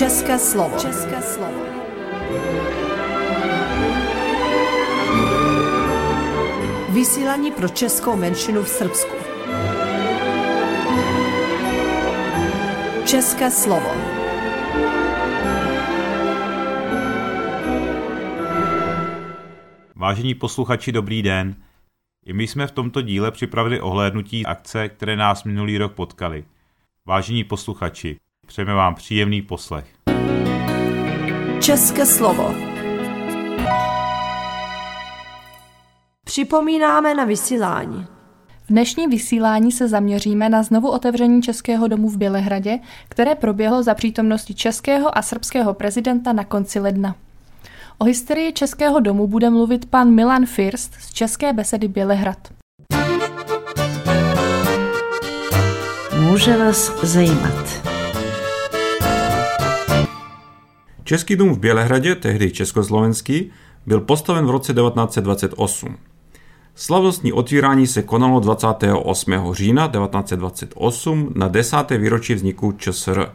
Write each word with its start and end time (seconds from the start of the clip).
České 0.00 0.38
slovo. 0.38 0.78
České 0.78 1.22
slovo. 1.22 1.60
Vysílání 6.88 7.52
pro 7.52 7.68
českou 7.68 8.16
menšinu 8.16 8.62
v 8.62 8.68
Srbsku. 8.68 9.14
České 13.06 13.50
slovo. 13.50 13.90
Vážení 19.94 20.34
posluchači, 20.34 20.92
dobrý 20.92 21.22
den. 21.22 21.56
I 22.26 22.32
my 22.32 22.46
jsme 22.46 22.66
v 22.66 22.72
tomto 22.72 23.02
díle 23.02 23.30
připravili 23.30 23.80
ohlédnutí 23.80 24.46
akce, 24.46 24.88
které 24.88 25.16
nás 25.16 25.44
minulý 25.44 25.78
rok 25.78 25.92
potkali. 25.92 26.44
Vážení 27.06 27.44
posluchači, 27.44 28.20
přejeme 28.50 28.74
vám 28.74 28.94
příjemný 28.94 29.42
poslech. 29.42 29.84
České 31.60 32.06
slovo. 32.06 32.54
Připomínáme 36.24 37.14
na 37.14 37.24
vysílání. 37.24 38.06
V 38.64 38.68
dnešním 38.68 39.10
vysílání 39.10 39.72
se 39.72 39.88
zaměříme 39.88 40.48
na 40.48 40.62
znovu 40.62 40.90
otevření 40.90 41.42
Českého 41.42 41.88
domu 41.88 42.08
v 42.08 42.16
Bělehradě, 42.16 42.78
které 43.08 43.34
proběhlo 43.34 43.82
za 43.82 43.94
přítomnosti 43.94 44.54
českého 44.54 45.18
a 45.18 45.22
srbského 45.22 45.74
prezidenta 45.74 46.32
na 46.32 46.44
konci 46.44 46.80
ledna. 46.80 47.16
O 47.98 48.04
historii 48.04 48.52
Českého 48.52 49.00
domu 49.00 49.26
bude 49.26 49.50
mluvit 49.50 49.86
pan 49.86 50.10
Milan 50.10 50.46
First 50.46 50.94
z 50.94 51.12
České 51.12 51.52
besedy 51.52 51.88
Bělehrad. 51.88 52.48
Může 56.20 56.56
vás 56.56 57.02
zajímat. 57.02 57.89
Český 61.10 61.36
dům 61.36 61.54
v 61.54 61.58
Bělehradě, 61.58 62.14
tehdy 62.14 62.50
československý, 62.50 63.50
byl 63.86 64.00
postaven 64.00 64.46
v 64.46 64.50
roce 64.50 64.74
1928. 64.74 65.96
Slavnostní 66.74 67.32
otvírání 67.32 67.86
se 67.86 68.02
konalo 68.02 68.40
28. 68.40 69.32
října 69.52 69.88
1928 69.88 71.32
na 71.36 71.48
desáté 71.48 71.98
výročí 71.98 72.34
vzniku 72.34 72.72
ČSR. 72.72 73.28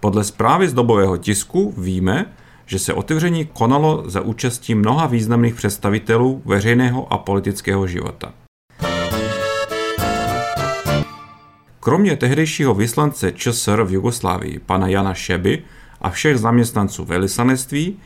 Podle 0.00 0.24
zprávy 0.24 0.68
z 0.68 0.72
dobového 0.72 1.16
tisku 1.16 1.74
víme, 1.76 2.26
že 2.66 2.78
se 2.78 2.92
otevření 2.92 3.44
konalo 3.44 4.02
za 4.06 4.20
účastí 4.20 4.74
mnoha 4.74 5.06
významných 5.06 5.54
představitelů 5.54 6.42
veřejného 6.44 7.12
a 7.12 7.18
politického 7.18 7.86
života. 7.86 8.32
Kromě 11.80 12.16
tehdejšího 12.16 12.74
vyslance 12.74 13.32
ČSR 13.32 13.82
v 13.82 13.92
Jugoslávii, 13.92 14.58
pana 14.58 14.88
Jana 14.88 15.14
Šeby 15.14 15.62
a 16.00 16.10
všech 16.10 16.38
zaměstnanců 16.38 17.04
velvyslanectví, 17.04 17.96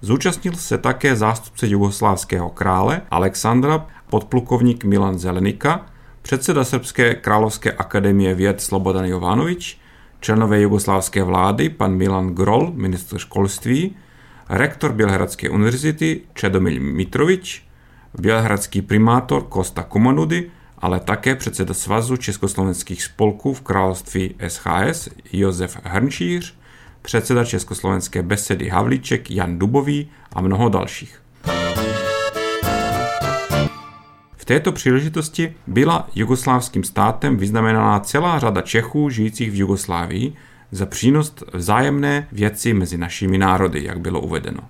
zúčastnil 0.00 0.52
se 0.52 0.78
také 0.78 1.16
zástupce 1.16 1.68
jugoslávského 1.68 2.50
krále 2.50 3.02
Alexandra, 3.10 3.86
podplukovník 4.10 4.84
Milan 4.84 5.18
Zelenika, 5.18 5.86
předseda 6.22 6.64
Srbské 6.64 7.14
královské 7.14 7.72
akademie 7.72 8.34
věd 8.34 8.60
Slobodan 8.60 9.04
Jovanovič, 9.04 9.80
členové 10.20 10.60
jugoslávské 10.60 11.22
vlády 11.22 11.68
pan 11.68 11.94
Milan 11.94 12.26
Grol, 12.34 12.72
ministr 12.74 13.18
školství, 13.18 13.96
rektor 14.48 14.92
Bělehradské 14.92 15.50
univerzity 15.50 16.20
Čedomil 16.34 16.80
Mitrovič, 16.80 17.68
bělehradský 18.18 18.82
primátor 18.82 19.42
Kosta 19.42 19.82
Kumanudy, 19.82 20.50
ale 20.78 21.00
také 21.00 21.34
předseda 21.34 21.74
Svazu 21.74 22.16
československých 22.16 23.02
spolků 23.02 23.54
v 23.54 23.60
království 23.60 24.34
SHS 24.48 25.08
Josef 25.32 25.78
Hrnčíř, 25.84 26.57
předseda 27.08 27.44
Československé 27.44 28.22
besedy 28.22 28.68
Havlíček 28.68 29.30
Jan 29.30 29.58
Dubový 29.58 30.10
a 30.32 30.40
mnoho 30.40 30.68
dalších. 30.68 31.22
V 34.36 34.44
této 34.44 34.72
příležitosti 34.72 35.54
byla 35.66 36.08
jugoslávským 36.14 36.84
státem 36.84 37.36
vyznamenána 37.36 38.00
celá 38.00 38.38
řada 38.38 38.60
Čechů 38.60 39.10
žijících 39.10 39.50
v 39.50 39.54
Jugoslávii, 39.54 40.32
za 40.72 40.86
přínos 40.86 41.34
vzájemné 41.52 42.28
věci 42.32 42.74
mezi 42.74 42.98
našimi 42.98 43.38
národy, 43.38 43.84
jak 43.84 44.00
bylo 44.00 44.20
uvedeno. 44.20 44.60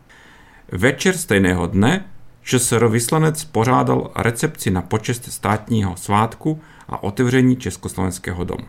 Večer 0.73 1.17
stejného 1.17 1.67
dne 1.67 2.05
ČSR 2.43 2.87
vyslanec 2.87 3.45
pořádal 3.45 4.11
recepci 4.17 4.71
na 4.71 4.83
počest 4.83 5.33
státního 5.33 5.97
svátku 5.97 6.61
a 6.89 7.03
otevření 7.03 7.57
Československého 7.57 8.45
domu. 8.45 8.65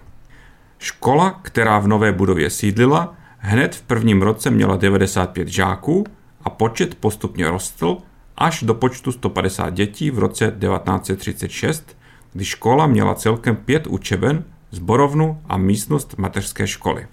Škola, 0.80 1.40
která 1.42 1.80
v 1.80 1.88
nové 1.88 2.12
budově 2.12 2.50
sídlila, 2.50 3.19
hned 3.40 3.76
v 3.76 3.82
prvním 3.82 4.22
roce 4.22 4.50
měla 4.50 4.76
95 4.76 5.48
žáků 5.48 6.04
a 6.44 6.50
počet 6.50 6.96
postupně 6.96 7.50
rostl 7.50 7.98
až 8.38 8.64
do 8.64 8.74
počtu 8.74 9.12
150 9.12 9.70
dětí 9.70 10.12
v 10.12 10.20
roce 10.20 10.46
1936, 10.46 11.98
kdy 12.34 12.46
škola 12.46 12.88
měla 12.88 13.16
celkem 13.16 13.56
pět 13.56 13.88
učeben 13.88 14.44
zborovnu 14.72 15.42
a 15.50 15.58
místnost 15.58 16.16
mateřské 16.18 16.68
školy. 16.68 17.08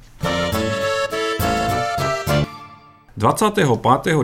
25. 3.17 3.69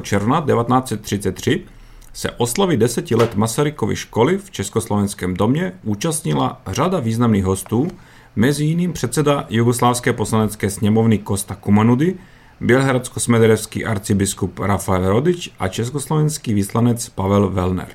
června 0.03 0.41
1933 0.41 1.65
se 2.13 2.31
oslavy 2.31 2.77
deseti 2.77 3.15
let 3.15 3.35
Masarykovy 3.35 3.97
školy 3.97 4.39
v 4.39 4.51
Československém 4.51 5.35
domě 5.35 5.73
účastnila 5.83 6.61
řada 6.67 7.01
významných 7.01 7.45
hostů, 7.45 7.89
mezi 8.37 8.65
jiným 8.65 8.93
předseda 8.93 9.47
Jugoslávské 9.51 10.13
poslanecké 10.13 10.71
sněmovny 10.71 11.19
Kosta 11.19 11.55
Kumanudy, 11.55 12.15
bělehradsko-smederevský 12.61 13.87
arcibiskup 13.87 14.59
Rafael 14.59 15.09
Rodič 15.09 15.51
a 15.59 15.69
československý 15.69 16.55
vyslanec 16.55 17.09
Pavel 17.09 17.51
Velner. 17.51 17.89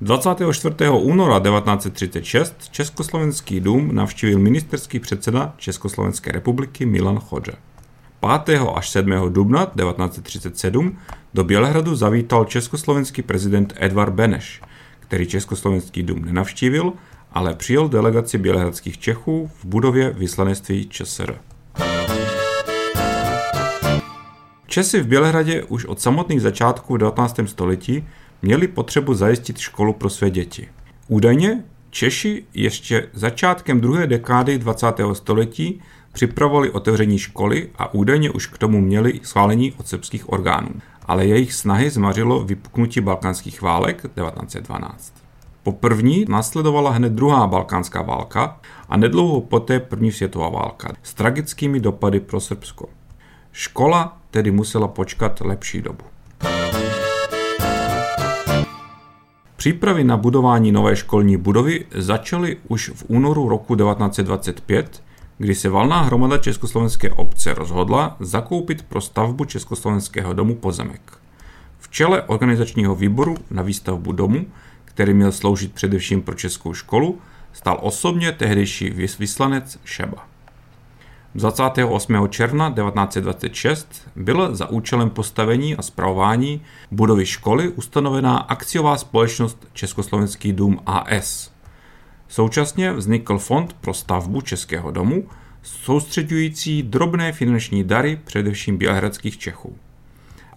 24. 0.00 0.74
února 0.90 1.40
1936 1.40 2.68
Československý 2.70 3.60
dům 3.60 3.94
navštívil 3.94 4.38
ministerský 4.38 4.98
předseda 4.98 5.54
Československé 5.56 6.32
republiky 6.32 6.86
Milan 6.86 7.18
Chodže. 7.18 7.52
5. 8.44 8.60
až 8.74 8.90
7. 8.90 9.32
dubna 9.32 9.66
1937 9.66 10.98
do 11.34 11.44
Bělehradu 11.44 11.94
zavítal 11.94 12.44
československý 12.44 13.22
prezident 13.22 13.74
Edvard 13.76 14.14
Beneš, 14.14 14.62
který 15.00 15.26
Československý 15.26 16.02
dům 16.02 16.24
nenavštívil, 16.24 16.92
ale 17.32 17.54
přijel 17.54 17.88
delegaci 17.88 18.38
bělehradských 18.38 18.98
Čechů 18.98 19.50
v 19.54 19.64
budově 19.64 20.10
vyslanectví 20.10 20.88
ČSR. 20.88 21.38
Česi 24.66 25.00
v 25.00 25.06
Bělehradě 25.06 25.62
už 25.62 25.84
od 25.84 26.00
samotných 26.00 26.42
začátků 26.42 26.96
19. 26.96 27.40
století 27.46 28.08
měli 28.42 28.68
potřebu 28.68 29.14
zajistit 29.14 29.58
školu 29.58 29.92
pro 29.92 30.10
své 30.10 30.30
děti. 30.30 30.68
Údajně 31.08 31.64
Češi 31.90 32.44
ještě 32.54 33.08
začátkem 33.12 33.80
druhé 33.80 34.06
dekády 34.06 34.58
20. 34.58 34.86
století 35.12 35.80
připravovali 36.12 36.70
otevření 36.70 37.18
školy 37.18 37.68
a 37.78 37.94
údajně 37.94 38.30
už 38.30 38.46
k 38.46 38.58
tomu 38.58 38.80
měli 38.80 39.20
schválení 39.22 39.72
od 39.72 39.88
srbských 39.88 40.32
orgánů. 40.32 40.70
Ale 41.06 41.26
jejich 41.26 41.54
snahy 41.54 41.90
zmařilo 41.90 42.44
vypuknutí 42.44 43.00
balkánských 43.00 43.62
válek 43.62 43.96
1912. 44.02 45.27
Po 45.68 45.72
první 45.72 46.24
následovala 46.28 46.90
hned 46.90 47.12
druhá 47.12 47.46
balkánská 47.46 48.02
válka 48.02 48.60
a 48.88 48.96
nedlouho 48.96 49.40
poté 49.40 49.80
první 49.80 50.12
světová 50.12 50.48
válka 50.48 50.92
s 51.02 51.14
tragickými 51.14 51.80
dopady 51.80 52.20
pro 52.20 52.40
Srbsko. 52.40 52.88
Škola 53.52 54.18
tedy 54.30 54.50
musela 54.50 54.88
počkat 54.88 55.40
lepší 55.40 55.82
dobu. 55.82 56.04
Přípravy 59.56 60.04
na 60.04 60.16
budování 60.16 60.72
nové 60.72 60.96
školní 60.96 61.36
budovy 61.36 61.84
začaly 61.94 62.56
už 62.68 62.90
v 62.94 63.04
únoru 63.08 63.48
roku 63.48 63.76
1925, 63.76 65.02
kdy 65.38 65.54
se 65.54 65.68
valná 65.68 66.02
hromada 66.02 66.38
Československé 66.38 67.10
obce 67.10 67.54
rozhodla 67.54 68.16
zakoupit 68.20 68.82
pro 68.82 69.00
stavbu 69.00 69.44
Československého 69.44 70.32
domu 70.32 70.54
pozemek. 70.54 71.18
V 71.78 71.90
čele 71.90 72.22
organizačního 72.22 72.94
výboru 72.94 73.36
na 73.50 73.62
výstavbu 73.62 74.12
domu, 74.12 74.46
který 74.98 75.14
měl 75.14 75.32
sloužit 75.32 75.72
především 75.72 76.22
pro 76.22 76.34
českou 76.34 76.74
školu, 76.74 77.18
stál 77.52 77.78
osobně 77.82 78.32
tehdejší 78.32 78.90
vyslanec 78.90 79.78
Šeba. 79.84 80.28
28. 81.34 82.28
června 82.28 82.70
1926 82.70 84.08
byla 84.16 84.54
za 84.54 84.70
účelem 84.70 85.10
postavení 85.10 85.76
a 85.76 85.82
zpravování 85.82 86.62
budovy 86.90 87.26
školy 87.26 87.68
ustanovená 87.68 88.36
akciová 88.38 88.96
společnost 88.96 89.68
Československý 89.72 90.52
dům 90.52 90.80
AS. 90.86 91.52
Současně 92.28 92.92
vznikl 92.92 93.38
fond 93.38 93.72
pro 93.72 93.94
stavbu 93.94 94.40
Českého 94.40 94.90
domu, 94.90 95.28
soustředující 95.62 96.82
drobné 96.82 97.32
finanční 97.32 97.84
dary 97.84 98.20
především 98.24 98.76
bělehradských 98.76 99.38
Čechů. 99.38 99.76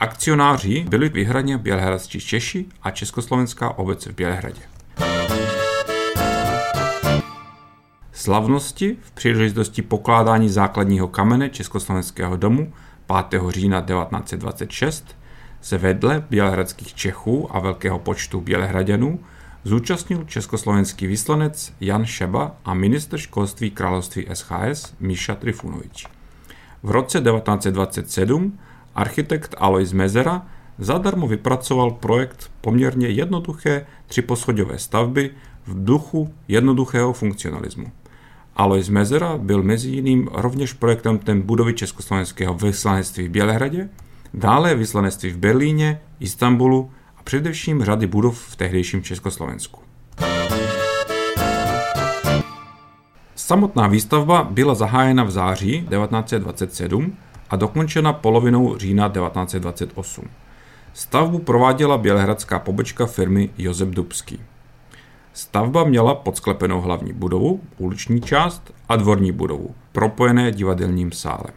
Akcionáři 0.01 0.85
byli 0.89 1.09
vyhradně 1.09 1.57
bělehradští 1.57 2.19
Češi 2.19 2.65
a 2.83 2.91
Československá 2.91 3.69
obec 3.69 4.05
v 4.05 4.15
Bělehradě. 4.15 4.61
Slavnosti 8.11 8.97
v 9.01 9.11
příležitosti 9.11 9.81
pokládání 9.81 10.49
základního 10.49 11.07
kamene 11.07 11.49
Československého 11.49 12.37
domu 12.37 12.73
5. 13.29 13.41
října 13.49 13.81
1926 13.81 15.17
se 15.61 15.77
vedle 15.77 16.23
bělehradských 16.29 16.93
Čechů 16.93 17.55
a 17.55 17.59
velkého 17.59 17.99
počtu 17.99 18.41
bělehraděnů 18.41 19.19
zúčastnil 19.63 20.23
československý 20.23 21.07
vyslanec 21.07 21.73
Jan 21.81 22.05
Šeba 22.05 22.55
a 22.65 22.73
ministr 22.73 23.17
školství 23.17 23.71
království 23.71 24.27
SHS 24.33 24.93
Míša 24.99 25.35
Trifunovič. 25.35 26.07
V 26.83 26.91
roce 26.91 27.21
1927 27.21 28.59
architekt 28.95 29.55
Alois 29.57 29.93
Mezera 29.93 30.45
zadarmo 30.77 31.27
vypracoval 31.27 31.91
projekt 31.91 32.51
poměrně 32.61 33.07
jednoduché 33.07 33.85
třiposchodové 34.07 34.79
stavby 34.79 35.29
v 35.67 35.85
duchu 35.85 36.33
jednoduchého 36.47 37.13
funkcionalismu. 37.13 37.91
Alois 38.55 38.89
Mezera 38.89 39.37
byl 39.37 39.63
mezi 39.63 39.89
jiným 39.89 40.29
rovněž 40.33 40.73
projektantem 40.73 41.41
budovy 41.41 41.73
československého 41.73 42.53
vyslanectví 42.53 43.27
v 43.27 43.31
Bělehradě, 43.31 43.89
dále 44.33 44.75
vyslanectví 44.75 45.29
v 45.29 45.37
Berlíně, 45.37 45.99
Istanbulu 46.19 46.91
a 47.17 47.23
především 47.23 47.83
řady 47.83 48.07
budov 48.07 48.39
v 48.39 48.55
tehdejším 48.55 49.03
Československu. 49.03 49.79
Samotná 53.35 53.87
výstavba 53.87 54.43
byla 54.43 54.75
zahájena 54.75 55.23
v 55.23 55.31
září 55.31 55.87
1927 55.89 57.17
a 57.51 57.55
dokončena 57.55 58.13
polovinou 58.13 58.77
října 58.77 59.09
1928. 59.09 60.25
Stavbu 60.93 61.39
prováděla 61.39 61.97
bělehradská 61.97 62.59
pobočka 62.59 63.05
firmy 63.05 63.49
Josep 63.57 63.89
Dubský. 63.89 64.39
Stavba 65.33 65.83
měla 65.83 66.15
podsklepenou 66.15 66.81
hlavní 66.81 67.13
budovu, 67.13 67.61
uliční 67.77 68.21
část 68.21 68.73
a 68.89 68.95
dvorní 68.95 69.31
budovu, 69.31 69.75
propojené 69.91 70.51
divadelním 70.51 71.11
sálem. 71.11 71.53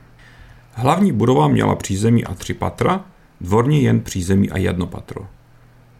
Hlavní 0.73 1.13
budova 1.13 1.49
měla 1.49 1.75
přízemí 1.75 2.25
a 2.25 2.35
tři 2.35 2.55
patra, 2.55 3.05
dvorní 3.41 3.83
jen 3.83 4.01
přízemí 4.01 4.51
a 4.51 4.59
jedno 4.59 4.87
patro. 4.87 5.27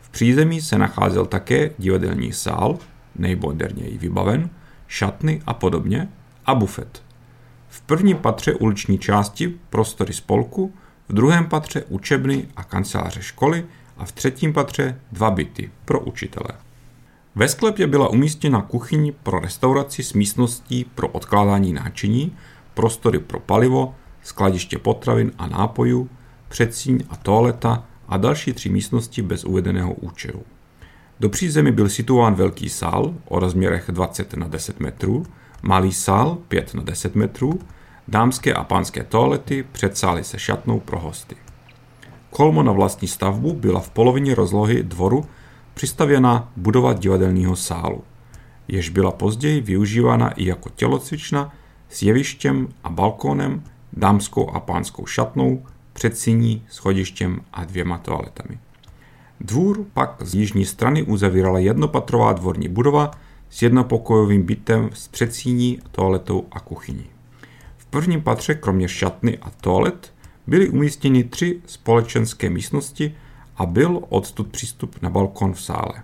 V 0.01 0.11
přízemí 0.11 0.61
se 0.61 0.79
nacházel 0.79 1.27
také 1.27 1.71
divadelní 1.79 2.33
sál, 2.33 2.79
nejmoderněji 3.17 3.99
vybaven, 3.99 4.51
šatny 4.89 5.43
a 5.47 5.55
podobně, 5.55 6.09
a 6.47 6.55
bufet. 6.55 7.04
V 7.75 7.81
prvním 7.81 8.17
patře 8.17 8.55
uliční 8.55 8.99
části 8.99 9.55
prostory 9.71 10.13
spolku, 10.13 10.75
v 11.09 11.13
druhém 11.13 11.47
patře 11.47 11.85
učebny 11.89 12.49
a 12.57 12.65
kanceláře 12.65 13.23
školy 13.23 13.67
a 13.97 14.05
v 14.05 14.13
třetím 14.13 14.53
patře 14.53 15.01
dva 15.13 15.31
byty 15.31 15.71
pro 15.85 16.01
učitele. 16.01 16.49
Ve 17.35 17.49
sklepě 17.49 17.87
byla 17.87 18.09
umístěna 18.09 18.63
kuchyň 18.63 19.13
pro 19.23 19.41
restauraci 19.41 20.03
s 20.03 20.13
místností 20.13 20.85
pro 20.95 21.09
odkládání 21.09 21.73
náčiní, 21.73 22.37
prostory 22.75 23.19
pro 23.19 23.41
palivo, 23.41 23.95
skladiště 24.23 24.79
potravin 24.79 25.33
a 25.39 25.47
nápojů, 25.47 26.11
předsíň 26.49 27.05
a 27.09 27.17
toaleta 27.17 27.85
a 28.09 28.17
další 28.17 28.53
tři 28.53 28.69
místnosti 28.69 29.23
bez 29.23 29.45
uvedeného 29.45 29.95
účelu. 29.95 30.43
Do 31.21 31.29
přízemí 31.29 31.73
byl 31.73 31.89
situován 31.89 32.35
velký 32.35 32.69
sál 32.69 33.15
o 33.25 33.39
rozměrech 33.39 33.85
20 33.89 34.35
na 34.35 34.49
10 34.49 34.81
metrů, 34.81 35.27
malý 35.67 35.93
sál 35.93 36.39
5 36.49 36.75
na 36.75 36.83
10 36.83 37.15
metrů, 37.15 37.59
dámské 38.09 38.55
a 38.55 38.65
pánské 38.65 39.05
toalety, 39.05 39.65
předsály 39.73 40.25
se 40.25 40.39
šatnou 40.39 40.81
pro 40.81 41.01
hosty. 41.01 41.37
Kolmo 42.31 42.63
na 42.63 42.73
vlastní 42.73 43.09
stavbu 43.09 43.53
byla 43.53 43.81
v 43.81 43.91
polovině 43.91 44.35
rozlohy 44.35 44.83
dvoru 44.83 45.25
přistavěna 45.75 46.49
budova 46.57 46.93
divadelního 46.93 47.57
sálu, 47.57 48.05
jež 48.69 48.89
byla 48.89 49.11
později 49.11 49.61
využívána 49.61 50.31
i 50.31 50.47
jako 50.47 50.71
tělocvična 50.71 51.53
s 51.89 52.03
jevištěm 52.03 52.69
a 52.85 52.91
balkónem, 52.91 53.63
dámskou 53.93 54.51
a 54.51 54.61
pánskou 54.61 55.07
šatnou, 55.07 55.63
předsíní, 55.93 56.63
schodištěm 56.69 57.41
a 57.53 57.65
dvěma 57.65 57.99
toaletami. 57.99 58.59
Dvůr 59.41 59.85
pak 59.95 60.17
z 60.21 60.35
jižní 60.35 60.65
strany 60.65 61.03
uzavírala 61.03 61.59
jednopatrová 61.59 62.33
dvorní 62.33 62.69
budova 62.69 63.11
s 63.55 63.63
jednopokojovým 63.63 64.43
bytem 64.43 64.91
s 64.95 65.09
předsíní, 65.09 65.79
toaletou 65.91 66.47
a 66.53 66.61
kuchyní. 66.61 67.07
V 67.77 67.87
prvním 67.87 68.23
patře 68.23 68.55
kromě 68.55 68.89
šatny 68.89 69.39
a 69.39 69.51
toalet 69.51 70.13
byly 70.47 70.69
umístěny 70.69 71.25
tři 71.25 71.61
společenské 71.67 72.51
místnosti 72.51 73.15
a 73.57 73.67
byl 73.67 74.01
odstud 74.09 74.49
přístup 74.49 75.03
na 75.03 75.11
balkon 75.11 75.53
v 75.53 75.63
sále. 75.63 76.03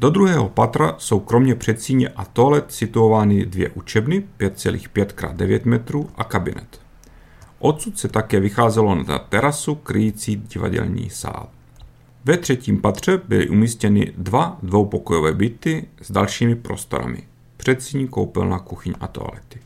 Do 0.00 0.10
druhého 0.10 0.48
patra 0.48 0.94
jsou 0.98 1.20
kromě 1.20 1.54
předsíně 1.54 2.08
a 2.08 2.24
toalet 2.24 2.72
situovány 2.72 3.46
dvě 3.46 3.70
učebny 3.70 4.24
5,5 4.38 5.02
x 5.02 5.36
9 5.36 5.64
metrů 5.64 6.10
a 6.16 6.24
kabinet. 6.24 6.80
Odsud 7.58 7.98
se 7.98 8.08
také 8.08 8.40
vycházelo 8.40 8.94
na 8.94 9.18
terasu 9.18 9.74
kryjící 9.74 10.36
divadelní 10.36 11.10
sál. 11.10 11.48
Ve 12.24 12.36
třetím 12.36 12.80
patře 12.80 13.20
byly 13.28 13.48
umístěny 13.48 14.12
dva 14.18 14.58
dvoupokojové 14.62 15.32
byty 15.32 15.84
s 16.02 16.12
dalšími 16.12 16.54
prostorami. 16.54 17.22
Předsíní, 17.56 18.08
koupelna, 18.08 18.58
kuchyň 18.58 18.94
a 19.00 19.06
toalety. 19.06 19.60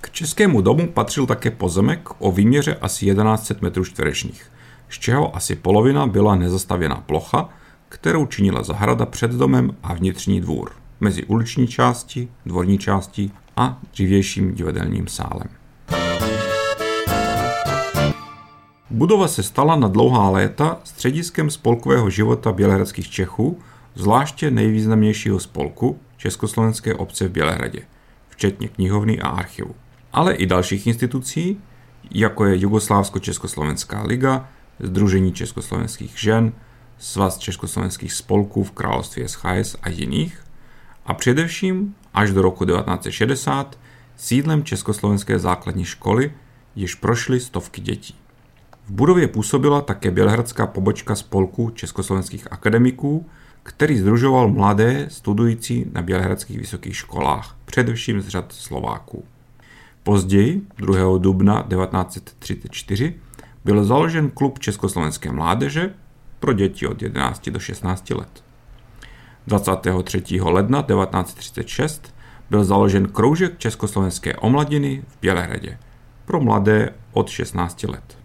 K 0.00 0.10
českému 0.10 0.60
domu 0.60 0.86
patřil 0.86 1.26
také 1.26 1.50
pozemek 1.50 2.08
o 2.18 2.32
výměře 2.32 2.74
asi 2.74 3.06
1100 3.06 3.54
metrů 3.60 3.84
čtverečních, 3.84 4.52
z 4.88 4.98
čeho 4.98 5.36
asi 5.36 5.56
polovina 5.56 6.06
byla 6.06 6.36
nezastavěná 6.36 6.96
plocha, 6.96 7.48
kterou 7.88 8.26
činila 8.26 8.62
zahrada 8.62 9.06
před 9.06 9.30
domem 9.30 9.76
a 9.82 9.94
vnitřní 9.94 10.40
dvůr, 10.40 10.72
mezi 11.00 11.24
uliční 11.24 11.66
části, 11.66 12.28
dvorní 12.46 12.78
části 12.78 13.30
a 13.56 13.80
dřívějším 13.92 14.54
divadelním 14.54 15.08
sálem. 15.08 15.57
Budova 18.90 19.28
se 19.28 19.42
stala 19.42 19.76
na 19.76 19.88
dlouhá 19.88 20.30
léta 20.30 20.80
střediskem 20.84 21.50
spolkového 21.50 22.10
života 22.10 22.52
bělehradských 22.52 23.10
Čechů, 23.10 23.58
zvláště 23.94 24.50
nejvýznamnějšího 24.50 25.40
spolku 25.40 25.98
Československé 26.16 26.94
obce 26.94 27.28
v 27.28 27.30
Bělehradě, 27.30 27.82
včetně 28.28 28.68
knihovny 28.68 29.20
a 29.20 29.28
archivu. 29.28 29.74
Ale 30.12 30.34
i 30.34 30.46
dalších 30.46 30.86
institucí, 30.86 31.60
jako 32.10 32.44
je 32.44 32.56
Jugoslávsko-Československá 32.58 34.06
liga, 34.06 34.48
Združení 34.80 35.32
československých 35.32 36.18
žen, 36.18 36.52
Svaz 36.98 37.38
československých 37.38 38.12
spolků 38.12 38.64
v 38.64 38.70
království 38.70 39.28
SHS 39.28 39.76
a 39.82 39.88
jiných, 39.88 40.40
a 41.06 41.14
především 41.14 41.94
až 42.14 42.30
do 42.30 42.42
roku 42.42 42.64
1960 42.64 43.78
sídlem 44.16 44.64
Československé 44.64 45.38
základní 45.38 45.84
školy, 45.84 46.32
již 46.76 46.94
prošly 46.94 47.40
stovky 47.40 47.80
dětí. 47.80 48.14
V 48.88 48.90
budově 48.90 49.28
působila 49.28 49.80
také 49.80 50.10
bělehradská 50.10 50.66
pobočka 50.66 51.14
spolku 51.14 51.70
československých 51.70 52.52
akademiků, 52.52 53.26
který 53.62 53.98
združoval 53.98 54.48
mladé 54.48 55.06
studující 55.08 55.86
na 55.92 56.02
bělehradských 56.02 56.58
vysokých 56.58 56.96
školách, 56.96 57.56
především 57.64 58.20
z 58.20 58.28
řad 58.28 58.52
Slováků. 58.52 59.24
Později, 60.02 60.62
2. 60.76 61.18
dubna 61.18 61.62
1934, 61.62 63.14
byl 63.64 63.84
založen 63.84 64.30
klub 64.30 64.58
československé 64.58 65.32
mládeže 65.32 65.94
pro 66.40 66.52
děti 66.52 66.86
od 66.86 67.02
11 67.02 67.48
do 67.48 67.60
16 67.60 68.10
let. 68.10 68.44
23. 69.46 70.22
ledna 70.40 70.82
1936 70.82 72.14
byl 72.50 72.64
založen 72.64 73.08
kroužek 73.08 73.58
československé 73.58 74.36
omladiny 74.36 75.02
v 75.08 75.20
Bělehradě 75.20 75.78
pro 76.24 76.40
mladé 76.40 76.94
od 77.12 77.28
16 77.28 77.82
let. 77.82 78.17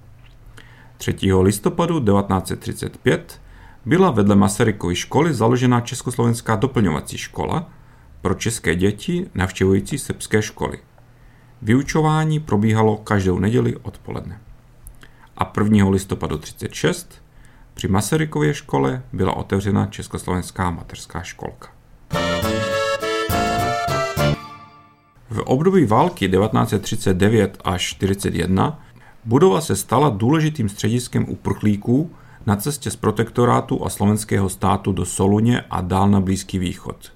3. 1.03 1.33
listopadu 1.41 1.99
1935 1.99 3.41
byla 3.85 4.11
vedle 4.11 4.35
Masarykovy 4.35 4.95
školy 4.95 5.33
založena 5.33 5.81
Československá 5.81 6.55
doplňovací 6.55 7.17
škola 7.17 7.69
pro 8.21 8.33
české 8.33 8.75
děti 8.75 9.29
navštěvující 9.35 9.97
srbské 9.97 10.41
školy. 10.41 10.79
Vyučování 11.61 12.39
probíhalo 12.39 12.97
každou 12.97 13.39
neděli 13.39 13.75
odpoledne. 13.75 14.41
A 15.37 15.53
1. 15.63 15.89
listopadu 15.89 16.37
1936 16.37 17.23
při 17.73 17.87
Masarykově 17.87 18.53
škole 18.53 19.03
byla 19.13 19.35
otevřena 19.35 19.85
Československá 19.85 20.69
mateřská 20.69 21.23
školka. 21.23 21.67
V 25.29 25.39
období 25.39 25.85
války 25.85 26.29
1939 26.29 27.57
až 27.63 27.93
1941 27.93 28.79
Budova 29.25 29.61
se 29.61 29.75
stala 29.75 30.09
důležitým 30.09 30.69
střediskem 30.69 31.25
uprchlíků 31.29 32.11
na 32.45 32.55
cestě 32.55 32.91
z 32.91 32.95
protektorátu 32.95 33.85
a 33.85 33.89
slovenského 33.89 34.49
státu 34.49 34.91
do 34.91 35.05
Soluně 35.05 35.61
a 35.69 35.81
dál 35.81 36.09
na 36.09 36.19
Blízký 36.19 36.59
východ, 36.59 37.13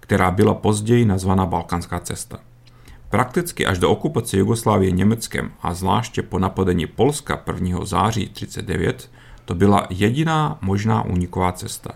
která 0.00 0.30
byla 0.30 0.54
později 0.54 1.04
nazvaná 1.04 1.46
Balkánská 1.46 2.00
cesta. 2.00 2.38
Prakticky 3.10 3.66
až 3.66 3.78
do 3.78 3.90
okupace 3.90 4.36
Jugoslávie 4.36 4.90
Německem 4.90 5.50
a 5.62 5.74
zvláště 5.74 6.22
po 6.22 6.38
napadení 6.38 6.86
Polska 6.86 7.42
1. 7.54 7.84
září 7.84 8.20
1939 8.20 9.10
to 9.44 9.54
byla 9.54 9.86
jediná 9.90 10.58
možná 10.60 11.04
úniková 11.04 11.52
cesta. 11.52 11.90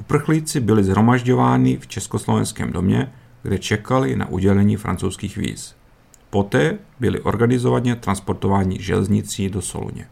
Uprchlíci 0.00 0.60
byli 0.60 0.84
zhromažďováni 0.84 1.76
v 1.76 1.86
Československém 1.86 2.72
domě, 2.72 3.12
kde 3.42 3.58
čekali 3.58 4.16
na 4.16 4.28
udělení 4.28 4.76
francouzských 4.76 5.36
víz. 5.36 5.79
Poté 6.30 6.78
byli 7.00 7.20
organizovaně 7.20 7.96
transportováni 7.96 8.82
železnicí 8.82 9.48
do 9.48 9.62
Soluně. 9.62 10.06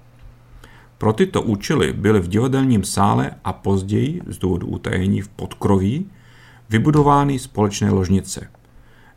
Pro 0.98 1.12
tyto 1.12 1.42
účely 1.42 1.92
byly 1.92 2.20
v 2.20 2.28
divadelním 2.28 2.84
sále 2.84 3.30
a 3.44 3.52
později 3.52 4.20
z 4.26 4.38
důvodu 4.38 4.66
utajení 4.66 5.20
v 5.20 5.28
podkroví 5.28 6.10
vybudovány 6.70 7.38
společné 7.38 7.90
ložnice. 7.90 8.50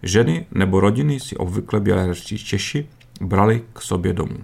Ženy 0.03 0.45
nebo 0.51 0.79
rodiny 0.79 1.19
si 1.19 1.37
obvykle 1.37 1.79
bělehradští 1.79 2.37
Češi 2.37 2.87
brali 3.21 3.63
k 3.73 3.81
sobě 3.81 4.13
domů. 4.13 4.37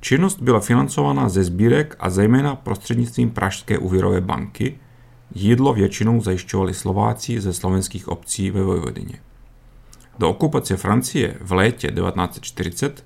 Činnost 0.00 0.42
byla 0.42 0.60
financována 0.60 1.28
ze 1.28 1.44
sbírek 1.44 1.96
a 2.00 2.10
zejména 2.10 2.56
prostřednictvím 2.56 3.30
Pražské 3.30 3.78
úvěrové 3.78 4.20
banky. 4.20 4.78
Jídlo 5.34 5.74
většinou 5.74 6.20
zajišťovali 6.20 6.74
Slováci 6.74 7.40
ze 7.40 7.52
slovenských 7.52 8.08
obcí 8.08 8.50
ve 8.50 8.62
Vojvodině. 8.62 9.20
Do 10.18 10.30
okupace 10.30 10.76
Francie 10.76 11.36
v 11.40 11.52
létě 11.52 11.88
1940 11.88 13.04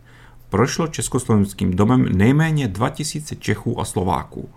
prošlo 0.48 0.86
československým 0.86 1.76
domem 1.76 2.16
nejméně 2.16 2.68
2000 2.68 3.36
Čechů 3.36 3.80
a 3.80 3.84
Slováků. 3.84 4.48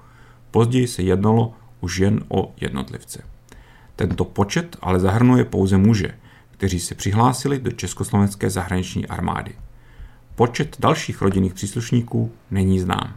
Později 0.51 0.87
se 0.87 1.01
jednalo 1.01 1.53
už 1.81 1.97
jen 1.97 2.23
o 2.27 2.53
jednotlivce. 2.61 3.23
Tento 3.95 4.25
počet 4.25 4.77
ale 4.81 4.99
zahrnuje 4.99 5.45
pouze 5.45 5.77
muže, 5.77 6.15
kteří 6.51 6.79
se 6.79 6.95
přihlásili 6.95 7.59
do 7.59 7.71
československé 7.71 8.49
zahraniční 8.49 9.07
armády. 9.07 9.55
Počet 10.35 10.75
dalších 10.79 11.21
rodinných 11.21 11.53
příslušníků 11.53 12.31
není 12.51 12.79
znám. 12.79 13.13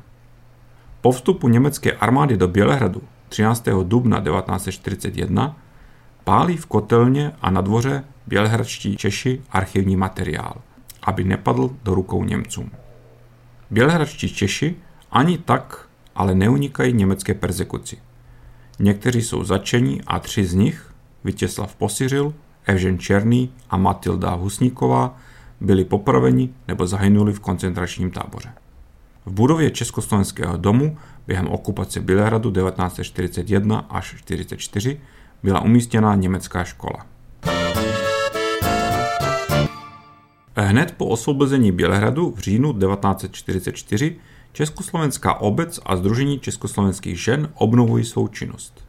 Po 1.01 1.13
vstupu 1.13 1.49
německé 1.49 1.93
armády 1.93 2.37
do 2.37 2.49
Bělehradu 2.49 3.03
13. 3.29 3.65
dubna 3.83 4.21
1941 4.21 5.57
pálí 6.25 6.57
v 6.57 6.67
kotelně 6.67 7.33
a 7.43 7.51
na 7.51 7.61
dvoře 7.61 8.05
bělehradští 8.27 8.97
Češi 8.97 9.43
archivní 9.51 9.97
materiál, 9.97 10.63
aby 11.03 11.25
nepadl 11.25 11.71
do 11.83 11.95
rukou 11.95 12.25
Němcům. 12.25 12.71
Bělehradští 13.71 14.29
Češi 14.35 14.77
ani 15.11 15.39
tak 15.39 15.89
ale 16.15 16.35
neunikají 16.35 16.93
německé 16.93 17.35
persekuci. 17.35 17.99
Někteří 18.79 19.23
jsou 19.23 19.45
začeni 19.45 20.01
a 20.07 20.19
tři 20.19 20.45
z 20.45 20.55
nich, 20.55 20.95
Vítězslav 21.25 21.75
Posiřil, 21.75 22.35
Evžen 22.67 22.99
Černý 22.99 23.53
a 23.71 23.77
Matilda 23.77 24.35
Husníková, 24.35 25.17
byli 25.61 25.85
popraveni 25.85 26.49
nebo 26.69 26.87
zahynuli 26.87 27.33
v 27.33 27.41
koncentračním 27.41 28.11
táboře. 28.11 28.53
V 29.27 29.33
budově 29.33 29.71
Československého 29.71 30.57
domu 30.57 30.99
během 31.27 31.49
okupace 31.49 32.01
Bělehradu 32.01 32.51
1941 32.51 33.79
až 33.79 34.05
1944 34.05 35.01
byla 35.43 35.61
umístěna 35.61 36.15
německá 36.15 36.65
škola. 36.65 37.07
Hned 40.57 40.95
po 40.97 41.07
osvobození 41.07 41.73
Bělehradu 41.73 42.31
v 42.31 42.39
říjnu 42.39 42.73
1944 42.73 44.17
Československá 44.53 45.35
obec 45.35 45.81
a 45.87 45.97
Združení 45.97 46.39
československých 46.39 47.21
žen 47.21 47.49
obnovují 47.55 48.05
svou 48.05 48.29
činnost. 48.29 48.85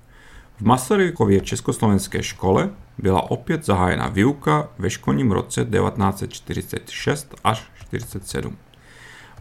V 0.58 0.62
Masarykově 0.62 1.41
československé 1.41 2.24
škole 2.24 2.70
byla 2.98 3.32
opět 3.32 3.65
zahájena 3.65 4.08
výuka 4.08 4.70
ve 4.77 4.89
školním 4.89 5.32
roce 5.32 5.65
1946 5.65 7.36
až 7.43 7.60
1947. 7.60 8.58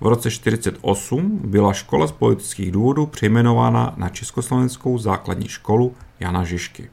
V 0.00 0.06
roce 0.06 0.28
1948 0.28 1.40
byla 1.44 1.72
škola 1.72 2.06
z 2.06 2.12
politických 2.12 2.72
důvodů 2.72 3.06
přejmenována 3.06 3.94
na 3.96 4.08
Československou 4.08 4.98
základní 4.98 5.48
školu 5.48 5.94
Jana 6.20 6.44
Žižky. 6.44 6.90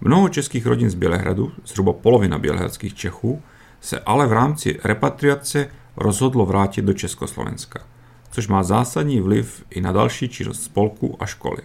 Mnoho 0.00 0.28
českých 0.28 0.66
rodin 0.66 0.90
z 0.90 0.94
Bělehradu, 0.94 1.52
zhruba 1.66 1.92
polovina 1.92 2.38
bělehradských 2.38 2.94
Čechů, 2.94 3.42
se 3.82 4.00
ale 4.00 4.26
v 4.26 4.32
rámci 4.32 4.78
repatriace 4.84 5.68
rozhodlo 5.96 6.46
vrátit 6.46 6.82
do 6.82 6.92
Československa, 6.92 7.80
což 8.30 8.48
má 8.48 8.62
zásadní 8.62 9.20
vliv 9.20 9.64
i 9.70 9.80
na 9.80 9.92
další 9.92 10.28
činnost 10.28 10.62
spolku 10.62 11.16
a 11.20 11.26
školy. 11.26 11.62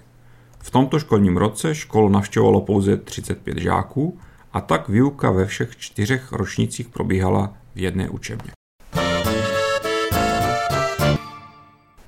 V 0.59 0.71
tomto 0.71 0.99
školním 0.99 1.37
roce 1.37 1.75
školu 1.75 2.09
navštěvovalo 2.09 2.61
pouze 2.61 2.97
35 2.97 3.57
žáků 3.57 4.19
a 4.53 4.61
tak 4.61 4.89
výuka 4.89 5.31
ve 5.31 5.45
všech 5.45 5.77
čtyřech 5.77 6.31
ročnících 6.31 6.89
probíhala 6.89 7.53
v 7.75 7.79
jedné 7.79 8.09
učebně. 8.09 8.51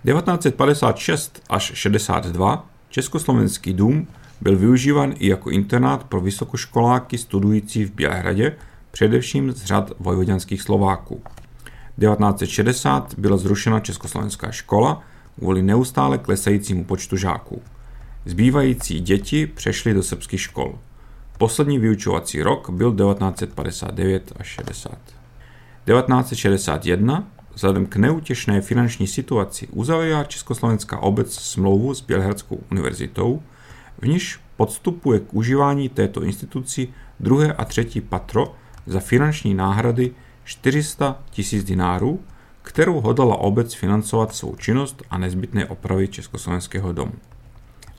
1956 0.05 1.41
až 1.49 1.71
62 1.75 2.69
Československý 2.89 3.73
dům 3.73 4.07
byl 4.41 4.57
využíván 4.57 5.13
i 5.17 5.27
jako 5.27 5.49
internát 5.49 6.03
pro 6.03 6.21
vysokoškoláky 6.21 7.17
studující 7.17 7.85
v 7.85 7.91
Bělehradě, 7.91 8.55
především 8.91 9.51
z 9.51 9.65
řad 9.65 9.91
vojvoděnských 9.99 10.61
Slováků. 10.61 11.21
1960 11.99 13.13
byla 13.17 13.37
zrušena 13.37 13.79
Československá 13.79 14.51
škola 14.51 15.03
kvůli 15.39 15.61
neustále 15.61 16.17
klesajícímu 16.17 16.83
počtu 16.83 17.17
žáků. 17.17 17.61
Zbývající 18.25 18.99
děti 18.99 19.47
přešly 19.47 19.93
do 19.93 20.03
srbských 20.03 20.41
škol. 20.41 20.79
Poslední 21.37 21.79
vyučovací 21.79 22.41
rok 22.41 22.69
byl 22.69 22.95
1959 22.95 24.33
až 24.39 24.47
60. 24.47 24.97
1961 25.85 27.27
vzhledem 27.53 27.85
k 27.85 27.95
neutěšné 27.95 28.61
finanční 28.61 29.07
situaci 29.07 29.67
uzavírá 29.67 30.23
Československá 30.23 30.97
obec 30.97 31.33
smlouvu 31.33 31.93
s 31.93 32.01
Bělehradskou 32.01 32.63
univerzitou, 32.71 33.43
v 34.01 34.07
níž 34.07 34.39
podstupuje 34.57 35.19
k 35.19 35.33
užívání 35.33 35.89
této 35.89 36.23
instituci 36.23 36.87
druhé 37.19 37.53
a 37.53 37.65
třetí 37.65 38.01
patro 38.01 38.55
za 38.89 38.99
finanční 38.99 39.53
náhrady 39.53 40.11
400 40.43 41.19
tisíc 41.29 41.63
dinárů, 41.63 42.19
kterou 42.61 43.01
hodala 43.01 43.35
obec 43.35 43.73
financovat 43.73 44.35
svou 44.35 44.55
činnost 44.55 45.03
a 45.09 45.17
nezbytné 45.17 45.65
opravy 45.65 46.07
Československého 46.07 46.93
domu. 46.93 47.11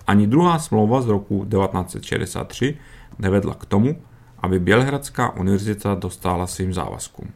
Ani 0.06 0.26
druhá 0.26 0.58
smlouva 0.58 1.02
z 1.02 1.08
roku 1.08 1.44
1963 1.44 2.76
nevedla 3.18 3.54
k 3.54 3.64
tomu, 3.64 4.02
aby 4.38 4.58
Bělehradská 4.58 5.36
univerzita 5.36 5.94
dostala 5.94 6.46
svým 6.46 6.74
závazkům. 6.74 7.30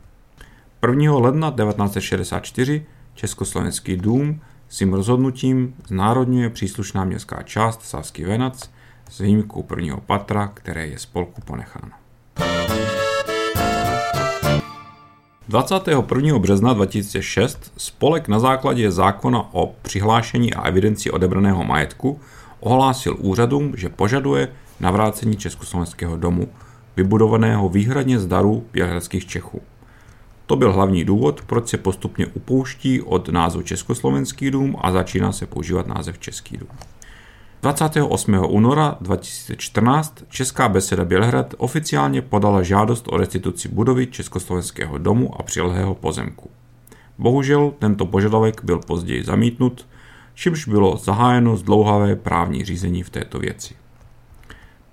1. 0.88 1.18
ledna 1.18 1.50
1964 1.50 2.86
Československý 3.14 3.96
dům 3.96 4.40
svým 4.68 4.94
rozhodnutím 4.94 5.74
znárodňuje 5.86 6.50
příslušná 6.50 7.04
městská 7.04 7.42
část 7.42 7.82
Sásky 7.82 8.24
Venac 8.24 8.70
s 9.10 9.18
výjimkou 9.18 9.62
prvního 9.62 10.00
patra, 10.00 10.50
které 10.54 10.86
je 10.86 10.98
spolku 10.98 11.40
ponecháno. 11.40 12.03
21. 15.48 16.38
března 16.38 16.72
2006 16.72 17.72
spolek 17.76 18.28
na 18.28 18.38
základě 18.38 18.90
zákona 18.90 19.54
o 19.54 19.74
přihlášení 19.82 20.54
a 20.54 20.62
evidenci 20.62 21.10
odebraného 21.10 21.64
majetku 21.64 22.20
ohlásil 22.60 23.16
úřadům, 23.18 23.72
že 23.76 23.88
požaduje 23.88 24.48
navrácení 24.80 25.36
Československého 25.36 26.16
domu, 26.16 26.48
vybudovaného 26.96 27.68
výhradně 27.68 28.18
z 28.18 28.26
darů 28.26 28.64
bělehradských 28.72 29.26
Čechů. 29.26 29.60
To 30.46 30.56
byl 30.56 30.72
hlavní 30.72 31.04
důvod, 31.04 31.42
proč 31.46 31.68
se 31.68 31.78
postupně 31.78 32.26
upouští 32.26 33.02
od 33.02 33.28
názvu 33.28 33.62
Československý 33.62 34.50
dům 34.50 34.76
a 34.80 34.92
začíná 34.92 35.32
se 35.32 35.46
používat 35.46 35.86
název 35.86 36.18
Český 36.18 36.56
dům. 36.56 36.68
28. 37.64 38.34
února 38.48 38.96
2014 39.00 40.24
Česká 40.28 40.68
beseda 40.68 41.04
Bělehrad 41.04 41.54
oficiálně 41.58 42.22
podala 42.22 42.62
žádost 42.62 43.08
o 43.08 43.16
restituci 43.16 43.68
budovy 43.68 44.06
Československého 44.06 44.98
domu 44.98 45.40
a 45.40 45.42
přilehlého 45.42 45.94
pozemku. 45.94 46.50
Bohužel 47.18 47.72
tento 47.78 48.06
požadavek 48.06 48.64
byl 48.64 48.78
později 48.78 49.24
zamítnut, 49.24 49.86
čímž 50.34 50.68
bylo 50.68 50.96
zahájeno 50.96 51.56
zdlouhavé 51.56 52.16
právní 52.16 52.64
řízení 52.64 53.02
v 53.02 53.10
této 53.10 53.38
věci. 53.38 53.74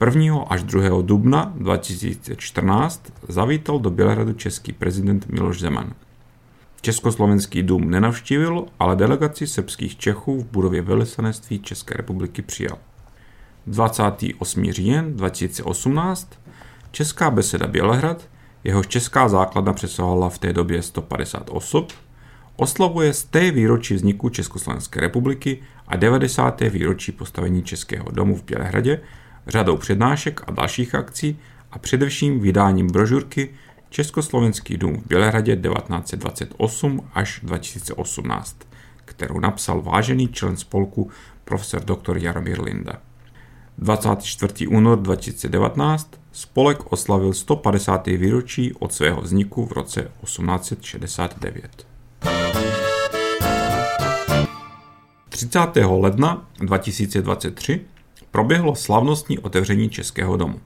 1. 0.06 0.42
až 0.50 0.64
2. 0.64 1.02
dubna 1.02 1.54
2014 1.56 3.14
zavítal 3.28 3.80
do 3.80 3.90
Bělehradu 3.90 4.34
český 4.34 4.74
prezident 4.74 5.30
Miloš 5.30 5.60
Zeman. 5.60 5.94
Československý 6.82 7.64
dům 7.64 7.90
nenavštívil, 7.90 8.66
ale 8.80 8.96
delegaci 8.96 9.48
srbských 9.48 9.98
Čechů 9.98 10.42
v 10.42 10.46
budově 10.46 10.82
velvyslanectví 10.82 11.60
České 11.60 11.94
republiky 11.98 12.42
přijal. 12.42 12.78
28. 13.68 14.72
říjen 14.72 15.16
2018 15.16 16.40
Česká 16.92 17.32
beseda 17.32 17.68
Bělehrad, 17.68 18.30
jehož 18.64 18.88
česká 18.88 19.30
základna 19.30 19.74
přesahovala 19.74 20.30
v 20.30 20.40
té 20.40 20.54
době 20.54 20.82
150 20.82 21.50
osob, 21.50 21.92
oslavuje 22.56 23.14
z 23.14 23.24
té 23.24 23.52
výročí 23.52 23.94
vzniku 23.94 24.30
Československé 24.30 25.02
republiky 25.02 25.62
a 25.88 25.96
90. 25.96 26.62
výročí 26.62 27.12
postavení 27.12 27.64
Českého 27.64 28.12
domu 28.12 28.36
v 28.36 28.44
Bělehradě 28.44 29.02
řadou 29.48 29.78
přednášek 29.78 30.42
a 30.48 30.52
dalších 30.52 30.96
akcí 30.96 31.40
a 31.72 31.80
především 31.80 32.40
vydáním 32.40 32.88
brožurky 32.88 33.50
Československý 33.92 34.78
dům 34.78 34.98
v 34.98 35.08
Bělehradě 35.08 35.56
1928 35.56 37.10
až 37.14 37.40
2018, 37.44 38.58
kterou 39.06 39.40
napsal 39.40 39.82
vážený 39.82 40.28
člen 40.28 40.58
spolku 40.58 41.10
profesor 41.46 41.84
dr. 41.84 42.18
Jaromír 42.18 42.62
Linda. 42.62 42.94
24. 43.78 44.68
únor 44.68 45.00
2019 45.00 46.12
spolek 46.32 46.92
oslavil 46.92 47.34
150. 47.34 48.08
výročí 48.08 48.74
od 48.74 48.94
svého 48.94 49.22
vzniku 49.22 49.66
v 49.66 49.72
roce 49.72 50.12
1869. 50.22 51.88
30. 55.30 55.60
ledna 56.00 56.50
2023 56.60 57.82
proběhlo 58.32 58.76
slavnostní 58.76 59.40
otevření 59.40 59.90
Českého 59.90 60.38
domu. 60.38 60.60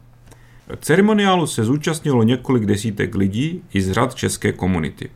Ceremoniálu 0.79 1.47
se 1.47 1.63
zúčastnilo 1.63 2.23
několik 2.23 2.65
desítek 2.65 3.15
lidí 3.15 3.63
i 3.73 3.81
z 3.81 3.91
řad 3.91 4.15
české 4.15 4.51
komunity. 4.51 5.09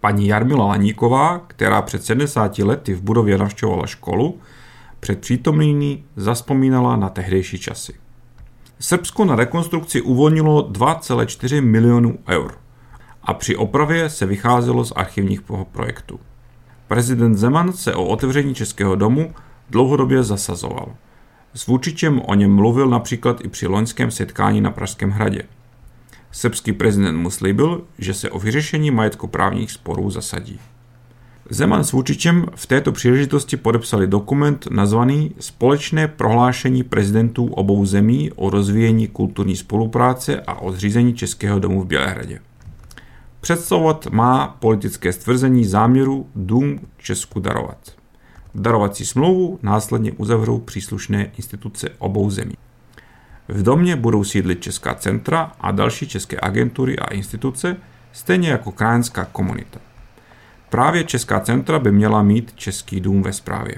Paní 0.00 0.26
Jarmila 0.26 0.66
Laníková, 0.66 1.38
která 1.46 1.82
před 1.82 2.04
70 2.04 2.58
lety 2.58 2.94
v 2.94 3.02
budově 3.02 3.38
navštěvovala 3.38 3.86
školu, 3.86 4.38
před 5.00 5.18
přítomnými 5.18 6.04
zaspomínala 6.16 6.96
na 6.96 7.08
tehdejší 7.08 7.58
časy. 7.58 7.94
Srbsko 8.78 9.24
na 9.24 9.36
rekonstrukci 9.36 10.00
uvolnilo 10.00 10.70
2,4 10.70 11.62
milionů 11.62 12.18
eur 12.28 12.54
a 13.22 13.34
při 13.34 13.56
opravě 13.56 14.10
se 14.10 14.26
vycházelo 14.26 14.84
z 14.84 14.92
archivních 14.96 15.40
projektů. 15.72 16.20
Prezident 16.88 17.36
Zeman 17.36 17.72
se 17.72 17.94
o 17.94 18.04
otevření 18.04 18.54
Českého 18.54 18.94
domu 18.94 19.34
dlouhodobě 19.70 20.22
zasazoval. 20.22 20.94
S 21.54 21.66
Vůčičem 21.66 22.20
o 22.26 22.34
něm 22.34 22.54
mluvil 22.54 22.88
například 22.88 23.44
i 23.44 23.48
při 23.48 23.66
loňském 23.66 24.10
setkání 24.10 24.60
na 24.60 24.70
Pražském 24.70 25.10
hradě. 25.10 25.42
Srbský 26.32 26.72
prezident 26.72 27.16
mu 27.16 27.30
slíbil, 27.30 27.82
že 27.98 28.14
se 28.14 28.30
o 28.30 28.38
vyřešení 28.38 28.90
majetkoprávních 28.90 29.70
sporů 29.70 30.10
zasadí. 30.10 30.60
Zeman 31.50 31.84
s 31.84 31.92
Vučičem 31.92 32.46
v 32.54 32.66
této 32.66 32.92
příležitosti 32.92 33.56
podepsali 33.56 34.06
dokument 34.06 34.66
nazvaný 34.70 35.34
Společné 35.40 36.08
prohlášení 36.08 36.82
prezidentů 36.82 37.46
obou 37.46 37.86
zemí 37.86 38.32
o 38.32 38.50
rozvíjení 38.50 39.08
kulturní 39.08 39.56
spolupráce 39.56 40.40
a 40.40 40.54
o 40.54 40.72
zřízení 40.72 41.14
Českého 41.14 41.58
domu 41.58 41.82
v 41.82 41.86
Bělehradě. 41.86 42.40
Představovat 43.40 44.06
má 44.06 44.56
politické 44.60 45.12
stvrzení 45.12 45.64
záměru 45.64 46.26
dům 46.34 46.80
Česku 46.98 47.40
darovat. 47.40 47.99
Darovací 48.54 49.06
smlouvu 49.06 49.58
následně 49.62 50.12
uzavřou 50.12 50.58
příslušné 50.58 51.24
instituce 51.36 51.90
obou 51.98 52.30
zemí. 52.30 52.54
V 53.48 53.62
domě 53.62 53.96
budou 53.96 54.24
sídlit 54.24 54.62
česká 54.62 54.94
centra 54.94 55.52
a 55.60 55.70
další 55.70 56.08
české 56.08 56.36
agentury 56.42 56.98
a 56.98 57.14
instituce, 57.14 57.76
stejně 58.12 58.50
jako 58.50 58.72
krajanská 58.72 59.24
komunita. 59.24 59.80
Právě 60.68 61.04
Česká 61.04 61.40
centra 61.40 61.78
by 61.78 61.92
měla 61.92 62.22
mít 62.22 62.52
Český 62.54 63.00
dům 63.00 63.22
ve 63.22 63.32
správě. 63.32 63.74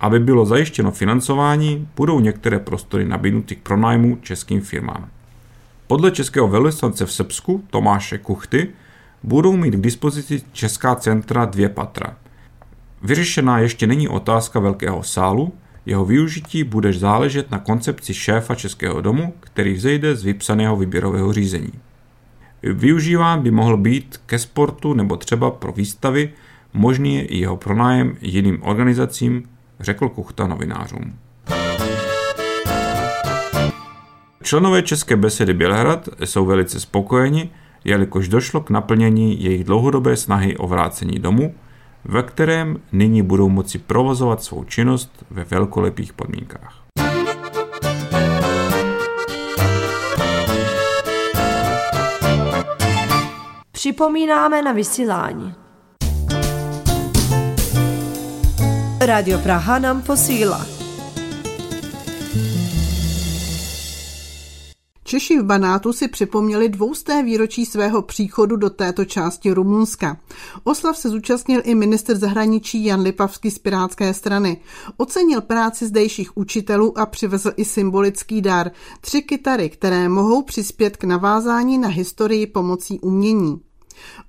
Aby 0.00 0.20
bylo 0.20 0.46
zajištěno 0.46 0.90
financování, 0.90 1.88
budou 1.96 2.20
některé 2.20 2.58
prostory 2.58 3.04
nabídnuty 3.04 3.56
k 3.56 3.62
pronájmu 3.62 4.16
českým 4.16 4.60
firmám. 4.60 5.08
Podle 5.86 6.10
českého 6.10 6.48
velvyslance 6.48 7.06
v 7.06 7.12
Srbsku 7.12 7.64
Tomáše 7.70 8.18
Kuchty 8.18 8.68
budou 9.22 9.56
mít 9.56 9.74
k 9.74 9.80
dispozici 9.80 10.42
Česká 10.52 10.94
centra 10.94 11.44
dvě 11.44 11.68
patra. 11.68 12.16
Vyřešená 13.02 13.58
ještě 13.58 13.86
není 13.86 14.08
otázka 14.08 14.60
velkého 14.60 15.02
sálu, 15.02 15.52
jeho 15.86 16.04
využití 16.04 16.64
bude 16.64 16.92
záležet 16.92 17.50
na 17.50 17.58
koncepci 17.58 18.14
šéfa 18.14 18.54
Českého 18.54 19.00
domu, 19.00 19.34
který 19.40 19.72
vzejde 19.74 20.16
z 20.16 20.24
vypsaného 20.24 20.76
výběrového 20.76 21.32
řízení. 21.32 21.72
Využíván 22.62 23.42
by 23.42 23.50
mohl 23.50 23.76
být 23.76 24.20
ke 24.26 24.38
sportu 24.38 24.94
nebo 24.94 25.16
třeba 25.16 25.50
pro 25.50 25.72
výstavy, 25.72 26.32
možný 26.74 27.14
je 27.14 27.24
i 27.24 27.38
jeho 27.38 27.56
pronájem 27.56 28.16
jiným 28.20 28.62
organizacím, 28.62 29.42
řekl 29.80 30.08
Kuchta 30.08 30.46
novinářům. 30.46 31.14
Členové 34.42 34.82
České 34.82 35.16
besedy 35.16 35.54
Bělehrad 35.54 36.08
jsou 36.24 36.46
velice 36.46 36.80
spokojeni, 36.80 37.50
jelikož 37.84 38.28
došlo 38.28 38.60
k 38.60 38.70
naplnění 38.70 39.44
jejich 39.44 39.64
dlouhodobé 39.64 40.16
snahy 40.16 40.56
o 40.56 40.66
vrácení 40.66 41.18
domu, 41.18 41.54
ve 42.08 42.22
kterém 42.22 42.80
nyní 42.92 43.22
budou 43.22 43.48
moci 43.48 43.78
provozovat 43.78 44.42
svou 44.42 44.64
činnost 44.64 45.24
ve 45.30 45.44
velkolepých 45.44 46.12
podmínkách. 46.12 46.82
Připomínáme 53.72 54.62
na 54.62 54.72
vysílání. 54.72 55.54
Radio 59.00 59.38
Praha 59.38 59.78
nám 59.78 60.02
posílá. 60.02 60.75
Češi 65.06 65.38
v 65.38 65.42
Banátu 65.42 65.92
si 65.92 66.08
připomněli 66.08 66.68
dvousté 66.68 67.22
výročí 67.22 67.66
svého 67.66 68.02
příchodu 68.02 68.56
do 68.56 68.70
této 68.70 69.04
části 69.04 69.52
Rumunska. 69.52 70.16
Oslav 70.64 70.96
se 70.96 71.08
zúčastnil 71.08 71.60
i 71.64 71.74
minister 71.74 72.16
zahraničí 72.16 72.84
Jan 72.84 73.00
Lipavský 73.00 73.50
z 73.50 73.58
Pirátské 73.58 74.14
strany. 74.14 74.60
Ocenil 74.96 75.40
práci 75.40 75.86
zdejších 75.86 76.36
učitelů 76.36 76.98
a 76.98 77.06
přivezl 77.06 77.52
i 77.56 77.64
symbolický 77.64 78.42
dar. 78.42 78.70
Tři 79.00 79.22
kytary, 79.22 79.70
které 79.70 80.08
mohou 80.08 80.42
přispět 80.42 80.96
k 80.96 81.04
navázání 81.04 81.78
na 81.78 81.88
historii 81.88 82.46
pomocí 82.46 83.00
umění. 83.00 83.65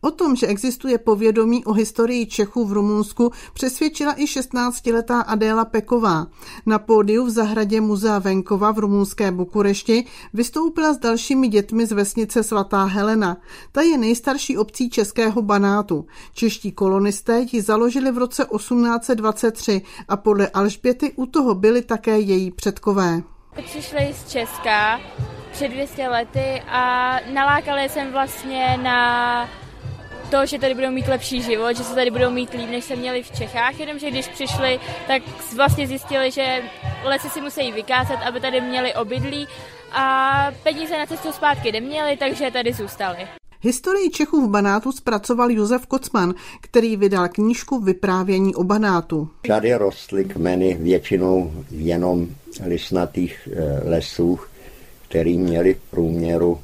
O 0.02 0.12
tom, 0.12 0.36
že 0.36 0.48
existuje 0.48 0.98
povědomí 0.98 1.66
o 1.66 1.74
historii 1.74 2.26
Čechů 2.26 2.66
v 2.66 2.74
Rumunsku, 2.74 3.32
přesvědčila 3.54 4.14
i 4.14 4.26
16-letá 4.26 5.24
Adéla 5.28 5.66
Peková. 5.66 6.28
Na 6.66 6.80
pódiu 6.80 7.26
v 7.26 7.30
zahradě 7.30 7.82
Muzea 7.82 8.20
Venkova 8.20 8.72
v 8.72 8.80
rumunské 8.80 9.32
Bukurešti 9.32 10.06
vystoupila 10.34 10.94
s 10.94 10.98
dalšími 10.98 11.48
dětmi 11.48 11.86
z 11.86 11.92
vesnice 11.92 12.44
Svatá 12.44 12.84
Helena. 12.84 13.38
Ta 13.72 13.82
je 13.82 13.98
nejstarší 13.98 14.58
obcí 14.58 14.90
Českého 14.90 15.42
Banátu. 15.42 16.06
Čeští 16.34 16.72
kolonisté 16.72 17.46
ji 17.52 17.62
založili 17.62 18.12
v 18.12 18.18
roce 18.18 18.46
1823 18.56 19.82
a 20.08 20.18
podle 20.18 20.48
Alžběty 20.48 21.14
u 21.16 21.26
toho 21.26 21.56
byli 21.56 21.82
také 21.82 22.20
její 22.20 22.52
předkové. 22.52 23.24
Přišli 23.66 24.14
z 24.14 24.32
Česka 24.32 25.00
před 25.52 25.68
200 25.68 26.08
lety 26.08 26.62
a 26.68 27.16
nalákali 27.34 27.90
jsem 27.90 28.12
vlastně 28.12 28.78
na 28.84 29.50
to, 30.32 30.46
že 30.46 30.60
tady 30.60 30.74
budou 30.74 30.92
mít 30.92 31.08
lepší 31.08 31.42
život, 31.42 31.78
že 31.78 31.84
se 31.84 31.96
tady 31.96 32.12
budou 32.12 32.32
mít 32.32 32.54
líp, 32.54 32.70
než 32.70 32.86
se 32.86 32.96
měli 32.96 33.24
v 33.24 33.32
Čechách, 33.32 33.80
jenomže 33.80 34.12
když 34.12 34.28
přišli, 34.28 34.80
tak 35.08 35.22
vlastně 35.56 35.88
zjistili, 35.88 36.32
že 36.32 36.62
lesy 37.04 37.30
si 37.30 37.42
musí 37.42 37.72
vykázat, 37.72 38.20
aby 38.28 38.40
tady 38.40 38.62
měli 38.62 38.94
obydlí 38.94 39.48
a 39.92 40.52
peníze 40.64 40.98
na 40.98 41.06
cestu 41.06 41.32
zpátky 41.32 41.72
neměli, 41.72 42.18
takže 42.18 42.52
tady 42.52 42.74
zůstali. 42.74 43.28
Historii 43.62 44.10
Čechů 44.10 44.48
v 44.48 44.50
Banátu 44.50 44.92
zpracoval 44.92 45.52
Josef 45.52 45.86
Kocman, 45.86 46.34
který 46.62 46.98
vydal 46.98 47.28
knížku 47.28 47.80
Vyprávění 47.80 48.56
o 48.56 48.64
Banátu. 48.64 49.30
Tady 49.48 49.74
rostly 49.74 50.26
kmeny 50.26 50.78
většinou 50.80 51.52
jenom 51.72 52.28
lisnatých 52.66 53.50
eh, 53.52 53.90
lesů, 53.90 54.40
který 55.10 55.38
měli 55.38 55.74
v 55.74 55.92
průměru 55.92 56.60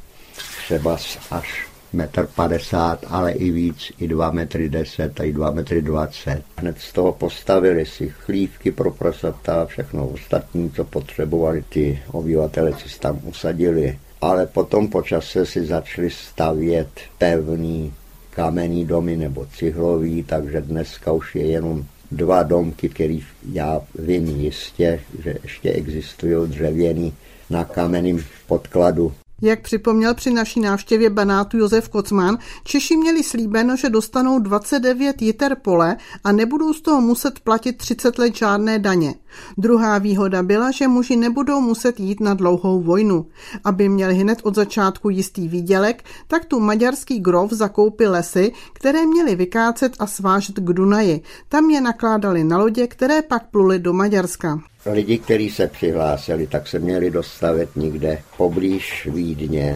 třeba 0.66 0.98
až 1.32 1.68
metr 1.94 2.28
padesát, 2.36 3.06
ale 3.08 3.32
i 3.32 3.52
víc, 3.52 3.92
i 4.00 4.08
dva 4.08 4.32
metry 4.32 4.70
deset 4.70 5.20
i 5.20 5.34
dva 5.34 5.52
metry 5.52 5.82
dvacet. 5.82 6.44
Hned 6.58 6.80
z 6.80 6.94
toho 6.94 7.12
postavili 7.12 7.86
si 7.86 8.10
chlívky 8.10 8.72
pro 8.72 8.92
prasata 8.92 9.62
a 9.62 9.66
všechno 9.66 10.08
ostatní, 10.08 10.72
co 10.72 10.84
potřebovali 10.84 11.64
ty 11.70 12.00
obyvatele, 12.12 12.74
co 12.74 12.90
se 12.90 13.00
tam 13.00 13.20
usadili. 13.24 14.00
Ale 14.22 14.48
potom 14.48 14.88
po 14.88 15.02
čase 15.02 15.46
si 15.46 15.66
začali 15.66 16.10
stavět 16.10 16.90
pevný 17.18 17.94
kamenný 18.30 18.86
domy 18.86 19.18
nebo 19.18 19.46
cihlový, 19.46 20.24
takže 20.24 20.62
dneska 20.62 21.12
už 21.12 21.36
je 21.36 21.46
jenom 21.46 21.86
dva 22.16 22.44
domky, 22.44 22.90
který 22.90 23.24
já 23.52 23.82
vím 23.96 24.28
jistě, 24.28 25.00
že 25.24 25.36
ještě 25.44 25.72
existují 25.72 26.50
dřevěný 26.50 27.14
na 27.50 27.66
kamenném 27.66 28.24
podkladu. 28.48 29.14
Jak 29.46 29.62
připomněl 29.62 30.14
při 30.14 30.32
naší 30.32 30.60
návštěvě 30.60 31.10
Banátu 31.10 31.58
Josef 31.58 31.90
Kocman, 31.90 32.38
Češi 32.64 32.98
měli 32.98 33.24
slíbeno, 33.24 33.76
že 33.76 33.90
dostanou 33.90 34.40
29 34.40 35.22
jiter 35.22 35.58
pole 35.62 35.96
a 36.24 36.32
nebudou 36.32 36.74
z 36.74 36.82
toho 36.82 37.02
muset 37.02 37.40
platit 37.40 37.78
30 37.78 38.18
let 38.18 38.36
žádné 38.36 38.80
daně. 38.80 39.16
Druhá 39.58 39.98
výhoda 39.98 40.44
byla, 40.44 40.72
že 40.72 40.88
muži 40.88 41.16
nebudou 41.16 41.62
muset 41.62 42.00
jít 42.00 42.20
na 42.20 42.34
dlouhou 42.34 42.82
vojnu. 42.82 43.26
Aby 43.64 43.90
měli 43.90 44.16
hned 44.16 44.40
od 44.44 44.56
začátku 44.56 45.10
jistý 45.10 45.48
výdělek, 45.48 46.04
tak 46.28 46.46
tu 46.46 46.60
maďarský 46.60 47.20
grof 47.20 47.52
zakoupil 47.52 48.12
lesy, 48.12 48.52
které 48.74 49.06
měli 49.06 49.36
vykácet 49.36 49.94
a 50.00 50.08
svážet 50.08 50.56
k 50.56 50.74
Dunaji. 50.74 51.22
Tam 51.50 51.70
je 51.70 51.82
nakládali 51.82 52.44
na 52.44 52.58
lodě, 52.58 52.88
které 52.88 53.22
pak 53.22 53.50
pluly 53.50 53.80
do 53.80 53.94
Maďarska. 53.94 54.60
Lidi, 54.86 55.18
kteří 55.18 55.50
se 55.50 55.68
přihlásili, 55.68 56.48
tak 56.48 56.68
se 56.68 56.80
měli 56.80 57.12
dostavit 57.12 57.76
někde 57.76 58.22
poblíž 58.38 59.08
Vídně. 59.14 59.76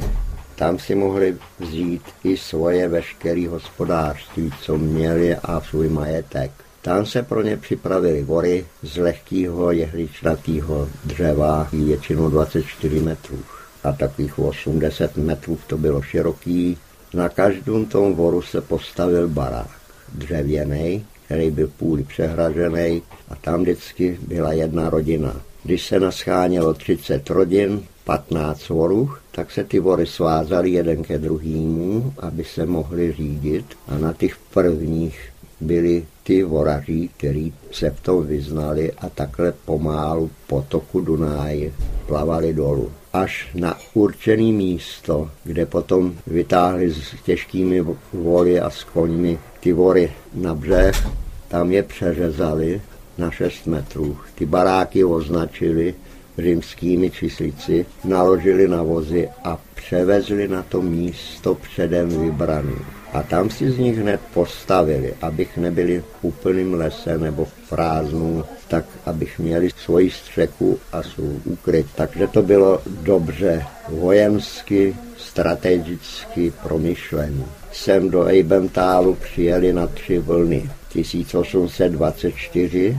Tam 0.56 0.80
si 0.80 0.96
mohli 0.96 1.38
vzít 1.60 2.02
i 2.24 2.38
svoje 2.38 2.88
veškeré 2.88 3.48
hospodářství, 3.48 4.52
co 4.62 4.78
měli 4.78 5.36
a 5.36 5.62
svůj 5.62 5.90
majetek. 5.90 6.52
Tam 6.82 7.06
se 7.06 7.24
pro 7.24 7.42
ně 7.42 7.58
připravili 7.58 8.24
vory 8.24 8.66
z 8.84 8.98
lehkého 8.98 9.72
jehličnatého 9.72 10.90
dřeva, 11.06 11.68
většinou 11.74 12.30
24 12.30 13.00
metrů 13.00 13.40
a 13.84 13.92
takových 13.92 14.40
80 14.40 15.18
metrů 15.18 15.60
to 15.68 15.78
bylo 15.78 16.02
široký. 16.02 16.78
Na 17.14 17.30
každém 17.30 17.86
tom 17.86 18.14
voru 18.14 18.42
se 18.42 18.62
postavil 18.62 19.28
barák 19.28 19.70
dřevěný, 20.14 21.06
který 21.28 21.52
byl 21.52 21.68
půl 21.78 22.04
přehražený 22.08 23.02
a 23.30 23.36
tam 23.36 23.62
vždycky 23.62 24.18
byla 24.28 24.54
jedna 24.54 24.90
rodina. 24.90 25.42
Když 25.64 25.88
se 25.88 26.00
naschánělo 26.00 26.74
30 26.74 27.30
rodin, 27.30 27.84
15 28.04 28.70
vorů, 28.70 29.10
tak 29.32 29.52
se 29.52 29.64
ty 29.64 29.80
vory 29.80 30.06
svázaly 30.06 30.72
jeden 30.72 31.04
ke 31.04 31.18
druhému, 31.18 32.14
aby 32.20 32.44
se 32.44 32.66
mohli 32.66 33.12
řídit 33.12 33.66
a 33.88 33.98
na 33.98 34.14
těch 34.14 34.38
prvních 34.54 35.20
byli 35.62 36.06
ty 36.24 36.44
voraři, 36.44 37.10
kteří 37.18 37.54
se 37.72 37.90
v 37.90 38.02
tom 38.02 38.28
vyznali 38.28 38.92
a 38.92 39.10
takhle 39.10 39.54
pomálu 39.66 40.32
potoku 40.48 41.02
Dunáje 41.02 41.72
plavali 42.08 42.54
dolů 42.54 42.92
až 43.14 43.50
na 43.56 43.78
určené 43.94 44.52
místo, 44.52 45.30
kde 45.44 45.66
potom 45.66 46.16
vytáhli 46.28 46.94
s 46.94 47.16
těžkými 47.26 47.86
voly 48.14 48.60
a 48.60 48.70
s 48.70 48.84
koňmi 48.84 49.40
ty 49.68 49.74
vory 49.74 50.12
na 50.34 50.56
břeh, 50.56 51.08
tam 51.48 51.72
je 51.72 51.84
přeřezali 51.84 52.82
na 53.18 53.32
6 53.32 53.68
metrů. 53.68 54.18
Ty 54.36 54.46
baráky 54.46 55.04
označili 55.04 55.96
římskými 56.38 57.12
číslici, 57.12 57.86
naložili 58.04 58.68
na 58.68 58.84
vozy 58.84 59.30
a 59.44 59.60
převezli 59.76 60.48
na 60.48 60.64
to 60.64 60.82
místo 60.82 61.56
předem 61.56 62.10
vybrané. 62.10 62.80
A 63.14 63.24
tam 63.24 63.50
si 63.50 63.72
z 63.72 63.78
nich 63.78 63.98
hned 63.98 64.22
postavili, 64.34 65.14
abych 65.22 65.58
nebyli 65.58 66.00
v 66.00 66.04
úplným 66.22 66.74
lese 66.74 67.18
nebo 67.18 67.46
v 67.46 67.70
prázdnu, 67.70 68.44
tak 68.68 68.86
abych 69.06 69.40
měli 69.40 69.70
svoji 69.70 70.12
střechu 70.12 70.80
a 70.92 71.04
svůj 71.04 71.36
úkryt. 71.46 71.88
Takže 71.96 72.28
to 72.28 72.42
bylo 72.42 72.82
dobře 72.86 73.66
vojensky, 73.90 74.96
strategicky 75.18 76.54
promyšlené. 76.64 77.67
Sem 77.84 78.10
do 78.10 78.26
Eibentálu 78.26 79.16
přijeli 79.16 79.74
na 79.74 79.88
tři 79.88 80.20
vlny. 80.20 80.70
1824, 80.90 82.98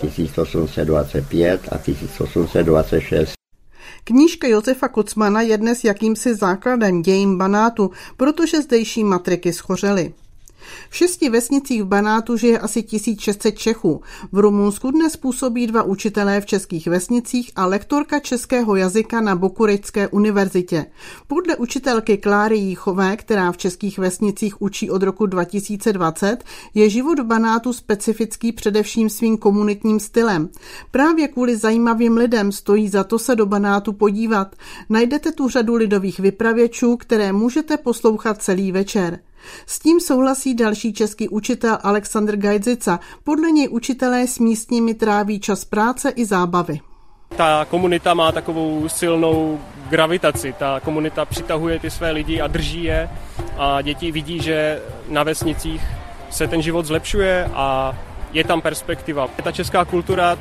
1825 0.00 1.60
a 1.72 1.78
1826. 1.78 3.32
Knížka 4.04 4.48
Josefa 4.48 4.88
Kocmana 4.88 5.40
je 5.40 5.58
dnes 5.58 5.84
jakýmsi 5.84 6.34
základem 6.34 7.02
dějin 7.02 7.38
Banátu, 7.38 7.90
protože 8.16 8.62
zdejší 8.62 9.04
matriky 9.04 9.52
schořely. 9.52 10.12
V 10.90 10.96
šesti 10.96 11.28
vesnicích 11.28 11.82
v 11.82 11.86
Banátu 11.86 12.36
žije 12.36 12.58
asi 12.58 12.82
1600 12.82 13.58
Čechů. 13.58 14.00
V 14.32 14.38
Rumunsku 14.38 14.90
dnes 14.90 15.16
působí 15.16 15.66
dva 15.66 15.82
učitelé 15.82 16.40
v 16.40 16.46
českých 16.46 16.86
vesnicích 16.86 17.52
a 17.56 17.66
lektorka 17.66 18.18
českého 18.18 18.76
jazyka 18.76 19.20
na 19.20 19.36
Bokurečské 19.36 20.08
univerzitě. 20.08 20.86
Podle 21.26 21.56
učitelky 21.56 22.16
Kláry 22.16 22.58
Jíchové, 22.58 23.16
která 23.16 23.52
v 23.52 23.56
českých 23.56 23.98
vesnicích 23.98 24.62
učí 24.62 24.90
od 24.90 25.02
roku 25.02 25.26
2020, 25.26 26.44
je 26.74 26.90
život 26.90 27.18
v 27.18 27.24
Banátu 27.24 27.72
specifický 27.72 28.52
především 28.52 29.10
svým 29.10 29.36
komunitním 29.36 30.00
stylem. 30.00 30.48
Právě 30.90 31.28
kvůli 31.28 31.56
zajímavým 31.56 32.16
lidem 32.16 32.52
stojí 32.52 32.88
za 32.88 33.04
to 33.04 33.18
se 33.18 33.36
do 33.36 33.46
Banátu 33.46 33.92
podívat. 33.92 34.56
Najdete 34.88 35.32
tu 35.32 35.48
řadu 35.48 35.74
lidových 35.74 36.18
vypravěčů, 36.18 36.96
které 36.96 37.32
můžete 37.32 37.76
poslouchat 37.76 38.42
celý 38.42 38.72
večer. 38.72 39.18
S 39.66 39.78
tím 39.78 40.00
souhlasí 40.00 40.54
další 40.54 40.92
český 40.92 41.28
učitel 41.28 41.78
Aleksandr 41.82 42.36
Gajdzica. 42.36 43.00
Podle 43.24 43.50
něj 43.50 43.68
učitelé 43.68 44.26
s 44.26 44.38
místními 44.38 44.94
tráví 44.94 45.40
čas 45.40 45.64
práce 45.64 46.10
i 46.10 46.24
zábavy. 46.24 46.80
Ta 47.36 47.64
komunita 47.64 48.14
má 48.14 48.32
takovou 48.32 48.88
silnou 48.88 49.60
gravitaci. 49.88 50.54
Ta 50.58 50.80
komunita 50.80 51.24
přitahuje 51.24 51.78
ty 51.78 51.90
své 51.90 52.10
lidi 52.10 52.40
a 52.40 52.46
drží 52.46 52.84
je 52.84 53.10
a 53.58 53.82
děti 53.82 54.12
vidí, 54.12 54.40
že 54.40 54.82
na 55.08 55.22
vesnicích 55.22 55.82
se 56.30 56.48
ten 56.48 56.62
život 56.62 56.86
zlepšuje 56.86 57.50
a 57.54 57.96
je 58.32 58.44
tam 58.44 58.60
perspektiva. 58.60 59.28
Ta 59.44 59.52
česká 59.52 59.84
kultura 59.84 60.38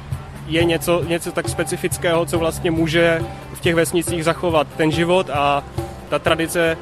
je 0.48 0.64
něco, 0.64 1.04
něco 1.04 1.32
tak 1.32 1.50
specifického, 1.50 2.26
co 2.26 2.40
vlastně 2.40 2.72
může 2.72 3.22
v 3.54 3.60
těch 3.60 3.76
vesnicích 3.76 4.24
zachovat 4.24 4.68
ten 4.78 4.92
život 4.92 5.30
a 5.30 5.64
ta 6.10 6.20
tradice 6.20 6.78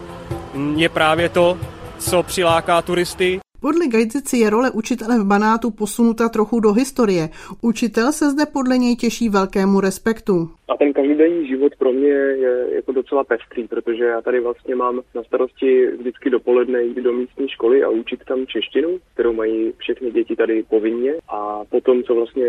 je 0.75 0.89
právě 0.89 1.29
to, 1.29 1.57
co 1.99 2.23
přiláká 2.23 2.81
turisty. 2.81 3.39
Podle 3.61 3.87
Gajdzici 3.87 4.37
je 4.37 4.49
role 4.49 4.71
učitele 4.71 5.19
v 5.19 5.25
Banátu 5.25 5.71
posunuta 5.71 6.29
trochu 6.29 6.59
do 6.59 6.73
historie. 6.73 7.29
Učitel 7.61 8.11
se 8.11 8.29
zde 8.29 8.45
podle 8.53 8.77
něj 8.77 8.95
těší 8.95 9.29
velkému 9.29 9.79
respektu. 9.79 10.49
A 10.69 10.77
ten 10.77 10.93
každodenní 10.93 11.47
život 11.47 11.71
pro 11.79 11.91
mě 11.91 12.07
je 12.07 12.67
jako 12.75 12.91
docela 12.91 13.23
pestrý, 13.23 13.67
protože 13.67 14.03
já 14.03 14.21
tady 14.21 14.39
vlastně 14.39 14.75
mám 14.75 15.01
na 15.15 15.23
starosti 15.23 15.87
vždycky 15.99 16.29
dopoledne 16.29 16.83
jít 16.83 16.97
do 16.97 17.13
místní 17.13 17.49
školy 17.49 17.83
a 17.83 17.89
učit 17.89 18.19
tam 18.27 18.45
češtinu, 18.47 18.97
kterou 19.13 19.33
mají 19.33 19.73
všechny 19.77 20.11
děti 20.11 20.35
tady 20.35 20.63
povinně. 20.69 21.13
A 21.29 21.61
potom, 21.69 22.03
co 22.03 22.15
vlastně 22.15 22.45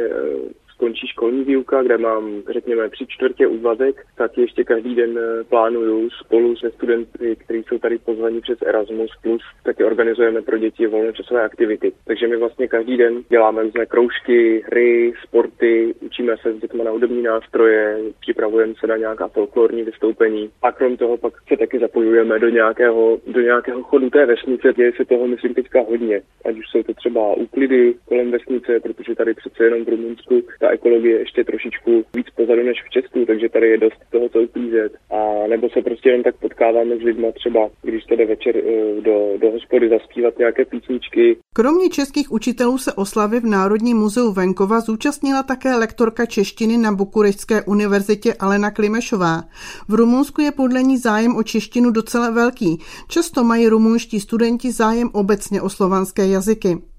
skončí 0.80 1.06
školní 1.06 1.44
výuka, 1.44 1.82
kde 1.82 1.98
mám, 1.98 2.42
řekněme, 2.48 2.90
tři 2.90 3.06
čtvrtě 3.08 3.46
úvazek, 3.46 4.06
tak 4.16 4.38
ještě 4.38 4.64
každý 4.64 4.94
den 4.94 5.18
eh, 5.18 5.44
plánuju 5.44 6.10
spolu 6.10 6.56
se 6.56 6.70
studenty, 6.70 7.36
kteří 7.36 7.62
jsou 7.68 7.78
tady 7.78 7.98
pozvaní 7.98 8.40
přes 8.40 8.58
Erasmus+, 8.62 9.10
plus, 9.22 9.42
taky 9.64 9.84
organizujeme 9.84 10.42
pro 10.42 10.58
děti 10.58 10.86
volnočasové 10.86 11.42
aktivity. 11.42 11.92
Takže 12.06 12.28
my 12.28 12.36
vlastně 12.36 12.68
každý 12.68 12.96
den 12.96 13.22
děláme 13.28 13.62
různé 13.62 13.86
kroužky, 13.86 14.64
hry, 14.66 15.12
sporty, 15.22 15.94
učíme 16.00 16.36
se 16.42 16.52
s 16.52 16.60
dětmi 16.60 16.84
na 16.84 16.90
hudební 16.90 17.22
nástroje, 17.22 17.98
připravujeme 18.20 18.74
se 18.80 18.86
na 18.86 18.96
nějaká 18.96 19.28
folklorní 19.28 19.82
vystoupení 19.82 20.50
a 20.62 20.72
krom 20.72 20.96
toho 20.96 21.16
pak 21.16 21.32
se 21.48 21.56
taky 21.56 21.78
zapojujeme 21.78 22.38
do 22.38 22.48
nějakého, 22.48 23.18
do 23.26 23.40
nějakého 23.40 23.82
chodu 23.82 24.10
té 24.10 24.26
vesnice. 24.26 24.72
Děje 24.76 24.92
se 24.96 25.04
toho, 25.04 25.26
myslím, 25.26 25.54
teďka 25.54 25.80
hodně. 25.80 26.22
Ať 26.44 26.58
už 26.58 26.64
jsou 26.70 26.82
to 26.82 26.94
třeba 26.94 27.34
úklidy 27.34 27.94
kolem 28.08 28.30
vesnice, 28.30 28.80
protože 28.80 29.14
tady 29.14 29.34
přece 29.34 29.64
jenom 29.64 29.84
v 29.84 29.88
Rumunsku 29.88 30.42
ta 30.60 30.69
ekologie 30.70 31.18
ještě 31.18 31.44
trošičku 31.44 32.04
víc 32.16 32.26
pozadu 32.36 32.62
než 32.62 32.78
v 32.86 32.90
Česku, 32.90 33.26
takže 33.26 33.48
tady 33.48 33.68
je 33.68 33.78
dost 33.78 34.00
toho, 34.12 34.28
co 34.28 34.38
uklízet. 34.42 34.92
A 35.10 35.46
nebo 35.48 35.68
se 35.70 35.82
prostě 35.82 36.10
jen 36.10 36.22
tak 36.22 36.36
potkáváme 36.36 36.96
s 36.96 37.02
lidmi 37.02 37.32
třeba, 37.32 37.70
když 37.82 38.04
se 38.04 38.16
jde 38.16 38.26
večer 38.26 38.56
eh, 38.56 39.00
do, 39.00 39.38
do 39.38 39.50
hospody 39.50 39.88
zaspívat 39.88 40.38
nějaké 40.38 40.64
písničky. 40.64 41.36
Kromě 41.54 41.88
českých 41.88 42.32
učitelů 42.32 42.78
se 42.78 42.92
oslavy 42.92 43.40
v 43.40 43.46
Národním 43.46 43.96
muzeu 43.96 44.32
Venkova 44.32 44.80
zúčastnila 44.80 45.42
také 45.42 45.74
lektorka 45.76 46.26
češtiny 46.26 46.78
na 46.78 46.92
Bukurešťské 46.92 47.62
univerzitě 47.62 48.34
Alena 48.34 48.70
Klimešová. 48.70 49.42
V 49.88 49.94
Rumunsku 49.94 50.40
je 50.42 50.52
podle 50.52 50.82
ní 50.82 50.98
zájem 50.98 51.36
o 51.36 51.42
češtinu 51.42 51.90
docela 51.90 52.30
velký. 52.30 52.78
Často 53.08 53.44
mají 53.44 53.68
rumunští 53.68 54.20
studenti 54.20 54.72
zájem 54.72 55.08
obecně 55.12 55.62
o 55.62 55.68
slovanské 55.68 56.26
jazyky. 56.26 56.89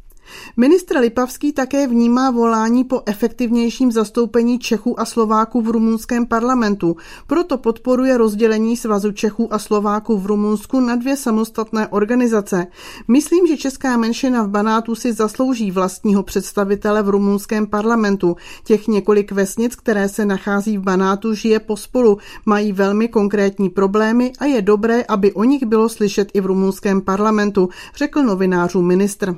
Ministr 0.57 0.97
Lipavský 0.97 1.53
také 1.53 1.87
vnímá 1.87 2.31
volání 2.31 2.83
po 2.83 3.01
efektivnějším 3.05 3.91
zastoupení 3.91 4.59
Čechů 4.59 4.99
a 4.99 5.05
Slováků 5.05 5.61
v 5.61 5.69
rumunském 5.69 6.25
parlamentu. 6.25 6.95
Proto 7.27 7.57
podporuje 7.57 8.17
rozdělení 8.17 8.77
Svazu 8.77 9.11
Čechů 9.11 9.53
a 9.53 9.59
Slováků 9.59 10.17
v 10.17 10.25
Rumunsku 10.25 10.79
na 10.79 10.95
dvě 10.95 11.17
samostatné 11.17 11.87
organizace. 11.87 12.67
Myslím, 13.07 13.47
že 13.47 13.57
česká 13.57 13.97
menšina 13.97 14.43
v 14.43 14.49
Banátu 14.49 14.95
si 14.95 15.13
zaslouží 15.13 15.71
vlastního 15.71 16.23
představitele 16.23 17.03
v 17.03 17.09
rumunském 17.09 17.67
parlamentu. 17.67 18.35
Těch 18.63 18.87
několik 18.87 19.31
vesnic, 19.31 19.75
které 19.75 20.09
se 20.09 20.25
nachází 20.25 20.77
v 20.77 20.81
Banátu, 20.81 21.33
žije 21.33 21.59
pospolu, 21.59 22.17
mají 22.45 22.71
velmi 22.73 23.07
konkrétní 23.07 23.69
problémy 23.69 24.31
a 24.39 24.45
je 24.45 24.61
dobré, 24.61 25.03
aby 25.07 25.33
o 25.33 25.43
nich 25.43 25.65
bylo 25.65 25.89
slyšet 25.89 26.31
i 26.33 26.41
v 26.41 26.45
rumunském 26.45 27.01
parlamentu, 27.01 27.69
řekl 27.95 28.23
novinářů 28.23 28.81
ministr. 28.81 29.35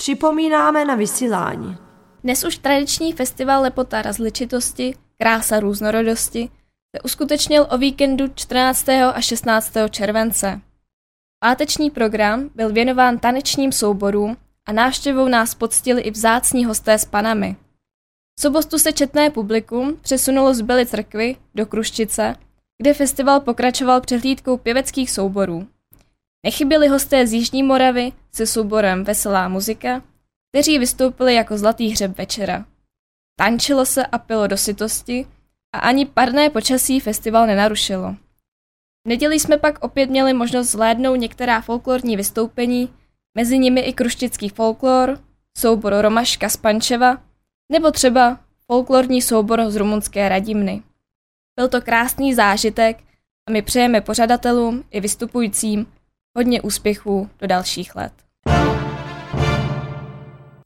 Připomínáme 0.00 0.84
na 0.84 0.94
vysílání. 0.94 1.76
Dnes 2.24 2.44
už 2.44 2.58
tradiční 2.58 3.12
festival 3.12 3.62
Lepota 3.62 4.02
različitosti, 4.02 4.94
krása 5.18 5.60
různorodosti 5.60 6.50
se 6.96 7.02
uskutečnil 7.04 7.66
o 7.70 7.78
víkendu 7.78 8.24
14. 8.34 8.88
a 8.88 9.20
16. 9.20 9.72
července. 9.90 10.60
Páteční 11.44 11.90
program 11.90 12.50
byl 12.54 12.72
věnován 12.72 13.18
tanečním 13.18 13.72
souborům 13.72 14.36
a 14.68 14.72
návštěvou 14.72 15.28
nás 15.28 15.54
poctili 15.54 16.02
i 16.02 16.10
vzácní 16.10 16.64
hosté 16.64 16.98
s 16.98 17.04
panami. 17.04 17.56
V 18.38 18.42
sobotu 18.42 18.78
se 18.78 18.92
četné 18.92 19.30
publikum 19.30 19.96
přesunulo 20.00 20.54
z 20.54 20.60
Byly 20.60 20.86
crkvy 20.86 21.36
do 21.54 21.66
Kruščice, 21.66 22.34
kde 22.82 22.94
festival 22.94 23.40
pokračoval 23.40 24.00
přehlídkou 24.00 24.56
pěveckých 24.56 25.10
souborů. 25.10 25.66
Nechyběli 26.44 26.88
hosté 26.88 27.26
z 27.26 27.32
Jižní 27.32 27.62
Moravy 27.62 28.12
se 28.32 28.46
souborem 28.46 29.04
Veselá 29.04 29.48
muzika, 29.48 30.02
kteří 30.50 30.78
vystoupili 30.78 31.34
jako 31.34 31.58
zlatý 31.58 31.88
hřeb 31.88 32.18
večera. 32.18 32.66
Tančilo 33.38 33.86
se 33.86 34.06
a 34.06 34.18
pilo 34.18 34.46
do 34.46 34.56
sytosti 34.56 35.26
a 35.74 35.78
ani 35.78 36.06
parné 36.06 36.50
počasí 36.50 37.00
festival 37.00 37.46
nenarušilo. 37.46 38.16
V 39.06 39.08
neděli 39.08 39.40
jsme 39.40 39.58
pak 39.58 39.84
opět 39.84 40.10
měli 40.10 40.34
možnost 40.34 40.70
zhlédnout 40.70 41.16
některá 41.16 41.60
folklorní 41.60 42.16
vystoupení, 42.16 42.94
mezi 43.34 43.58
nimi 43.58 43.80
i 43.80 43.92
kruštický 43.92 44.48
folklor, 44.48 45.20
soubor 45.58 45.94
Romaška 46.00 46.48
z 46.48 46.56
Pančeva, 46.56 47.22
nebo 47.72 47.90
třeba 47.90 48.40
folklorní 48.66 49.22
soubor 49.22 49.70
z 49.70 49.76
rumunské 49.76 50.28
Radimny. 50.28 50.82
Byl 51.56 51.68
to 51.68 51.80
krásný 51.80 52.34
zážitek 52.34 52.98
a 53.48 53.52
my 53.52 53.62
přejeme 53.62 54.00
pořadatelům 54.00 54.84
i 54.90 55.00
vystupujícím 55.00 55.86
hodně 56.36 56.62
úspěchů 56.62 57.30
do 57.40 57.46
dalších 57.46 57.96
let. 57.96 58.12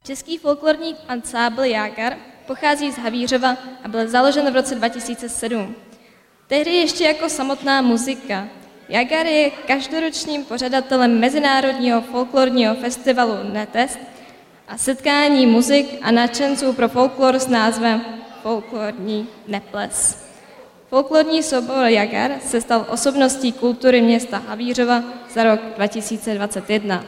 Český 0.02 0.38
folklorní 0.38 0.94
ansábl 1.08 1.62
Jágar 1.62 2.16
pochází 2.46 2.92
z 2.92 2.98
Havířova 2.98 3.56
a 3.84 3.88
byl 3.88 4.08
založen 4.08 4.52
v 4.52 4.54
roce 4.54 4.74
2007. 4.74 5.74
Tehdy 6.46 6.70
ještě 6.70 7.04
jako 7.04 7.28
samotná 7.28 7.82
muzika. 7.82 8.48
Jagar 8.88 9.26
je 9.26 9.50
každoročním 9.50 10.44
pořadatelem 10.44 11.20
Mezinárodního 11.20 12.00
folklorního 12.00 12.74
festivalu 12.74 13.52
Netest 13.52 13.98
a 14.68 14.78
setkání 14.78 15.46
muzik 15.46 15.98
a 16.02 16.10
nadšenců 16.10 16.72
pro 16.72 16.88
folklor 16.88 17.38
s 17.38 17.48
názvem 17.48 18.04
Folklorní 18.42 19.28
neples. 19.48 20.23
Folklorní 20.94 21.42
soubor 21.42 21.86
Jagar 21.86 22.32
se 22.46 22.60
stal 22.60 22.86
osobností 22.88 23.52
kultury 23.52 24.00
města 24.00 24.38
Havířova 24.38 25.02
za 25.34 25.44
rok 25.44 25.60
2021. 25.76 27.04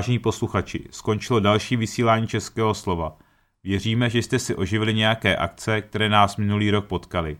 Vážení 0.00 0.18
posluchači, 0.18 0.84
skončilo 0.90 1.40
další 1.40 1.76
vysílání 1.76 2.26
Českého 2.26 2.74
slova. 2.74 3.16
Věříme, 3.64 4.10
že 4.10 4.18
jste 4.18 4.38
si 4.38 4.54
oživili 4.54 4.94
nějaké 4.94 5.36
akce, 5.36 5.80
které 5.80 6.08
nás 6.08 6.36
minulý 6.36 6.70
rok 6.70 6.86
potkali. 6.86 7.36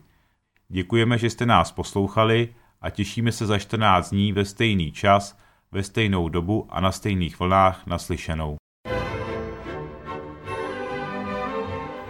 Děkujeme, 0.69 1.17
že 1.17 1.29
jste 1.29 1.45
nás 1.45 1.71
poslouchali 1.71 2.49
a 2.81 2.89
těšíme 2.89 3.31
se 3.31 3.45
za 3.45 3.59
14 3.59 4.09
dní 4.09 4.33
ve 4.33 4.45
stejný 4.45 4.91
čas, 4.91 5.37
ve 5.71 5.83
stejnou 5.83 6.29
dobu 6.29 6.67
a 6.69 6.81
na 6.81 6.91
stejných 6.91 7.39
vlnách 7.39 7.87
naslyšenou. 7.87 8.55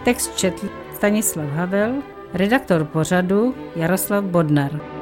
Text 0.04 0.36
četl 0.36 0.68
Stanislav 0.94 1.48
Havel, 1.48 2.02
redaktor 2.32 2.84
pořadu 2.84 3.54
Jaroslav 3.76 4.24
Bodnar. 4.24 5.01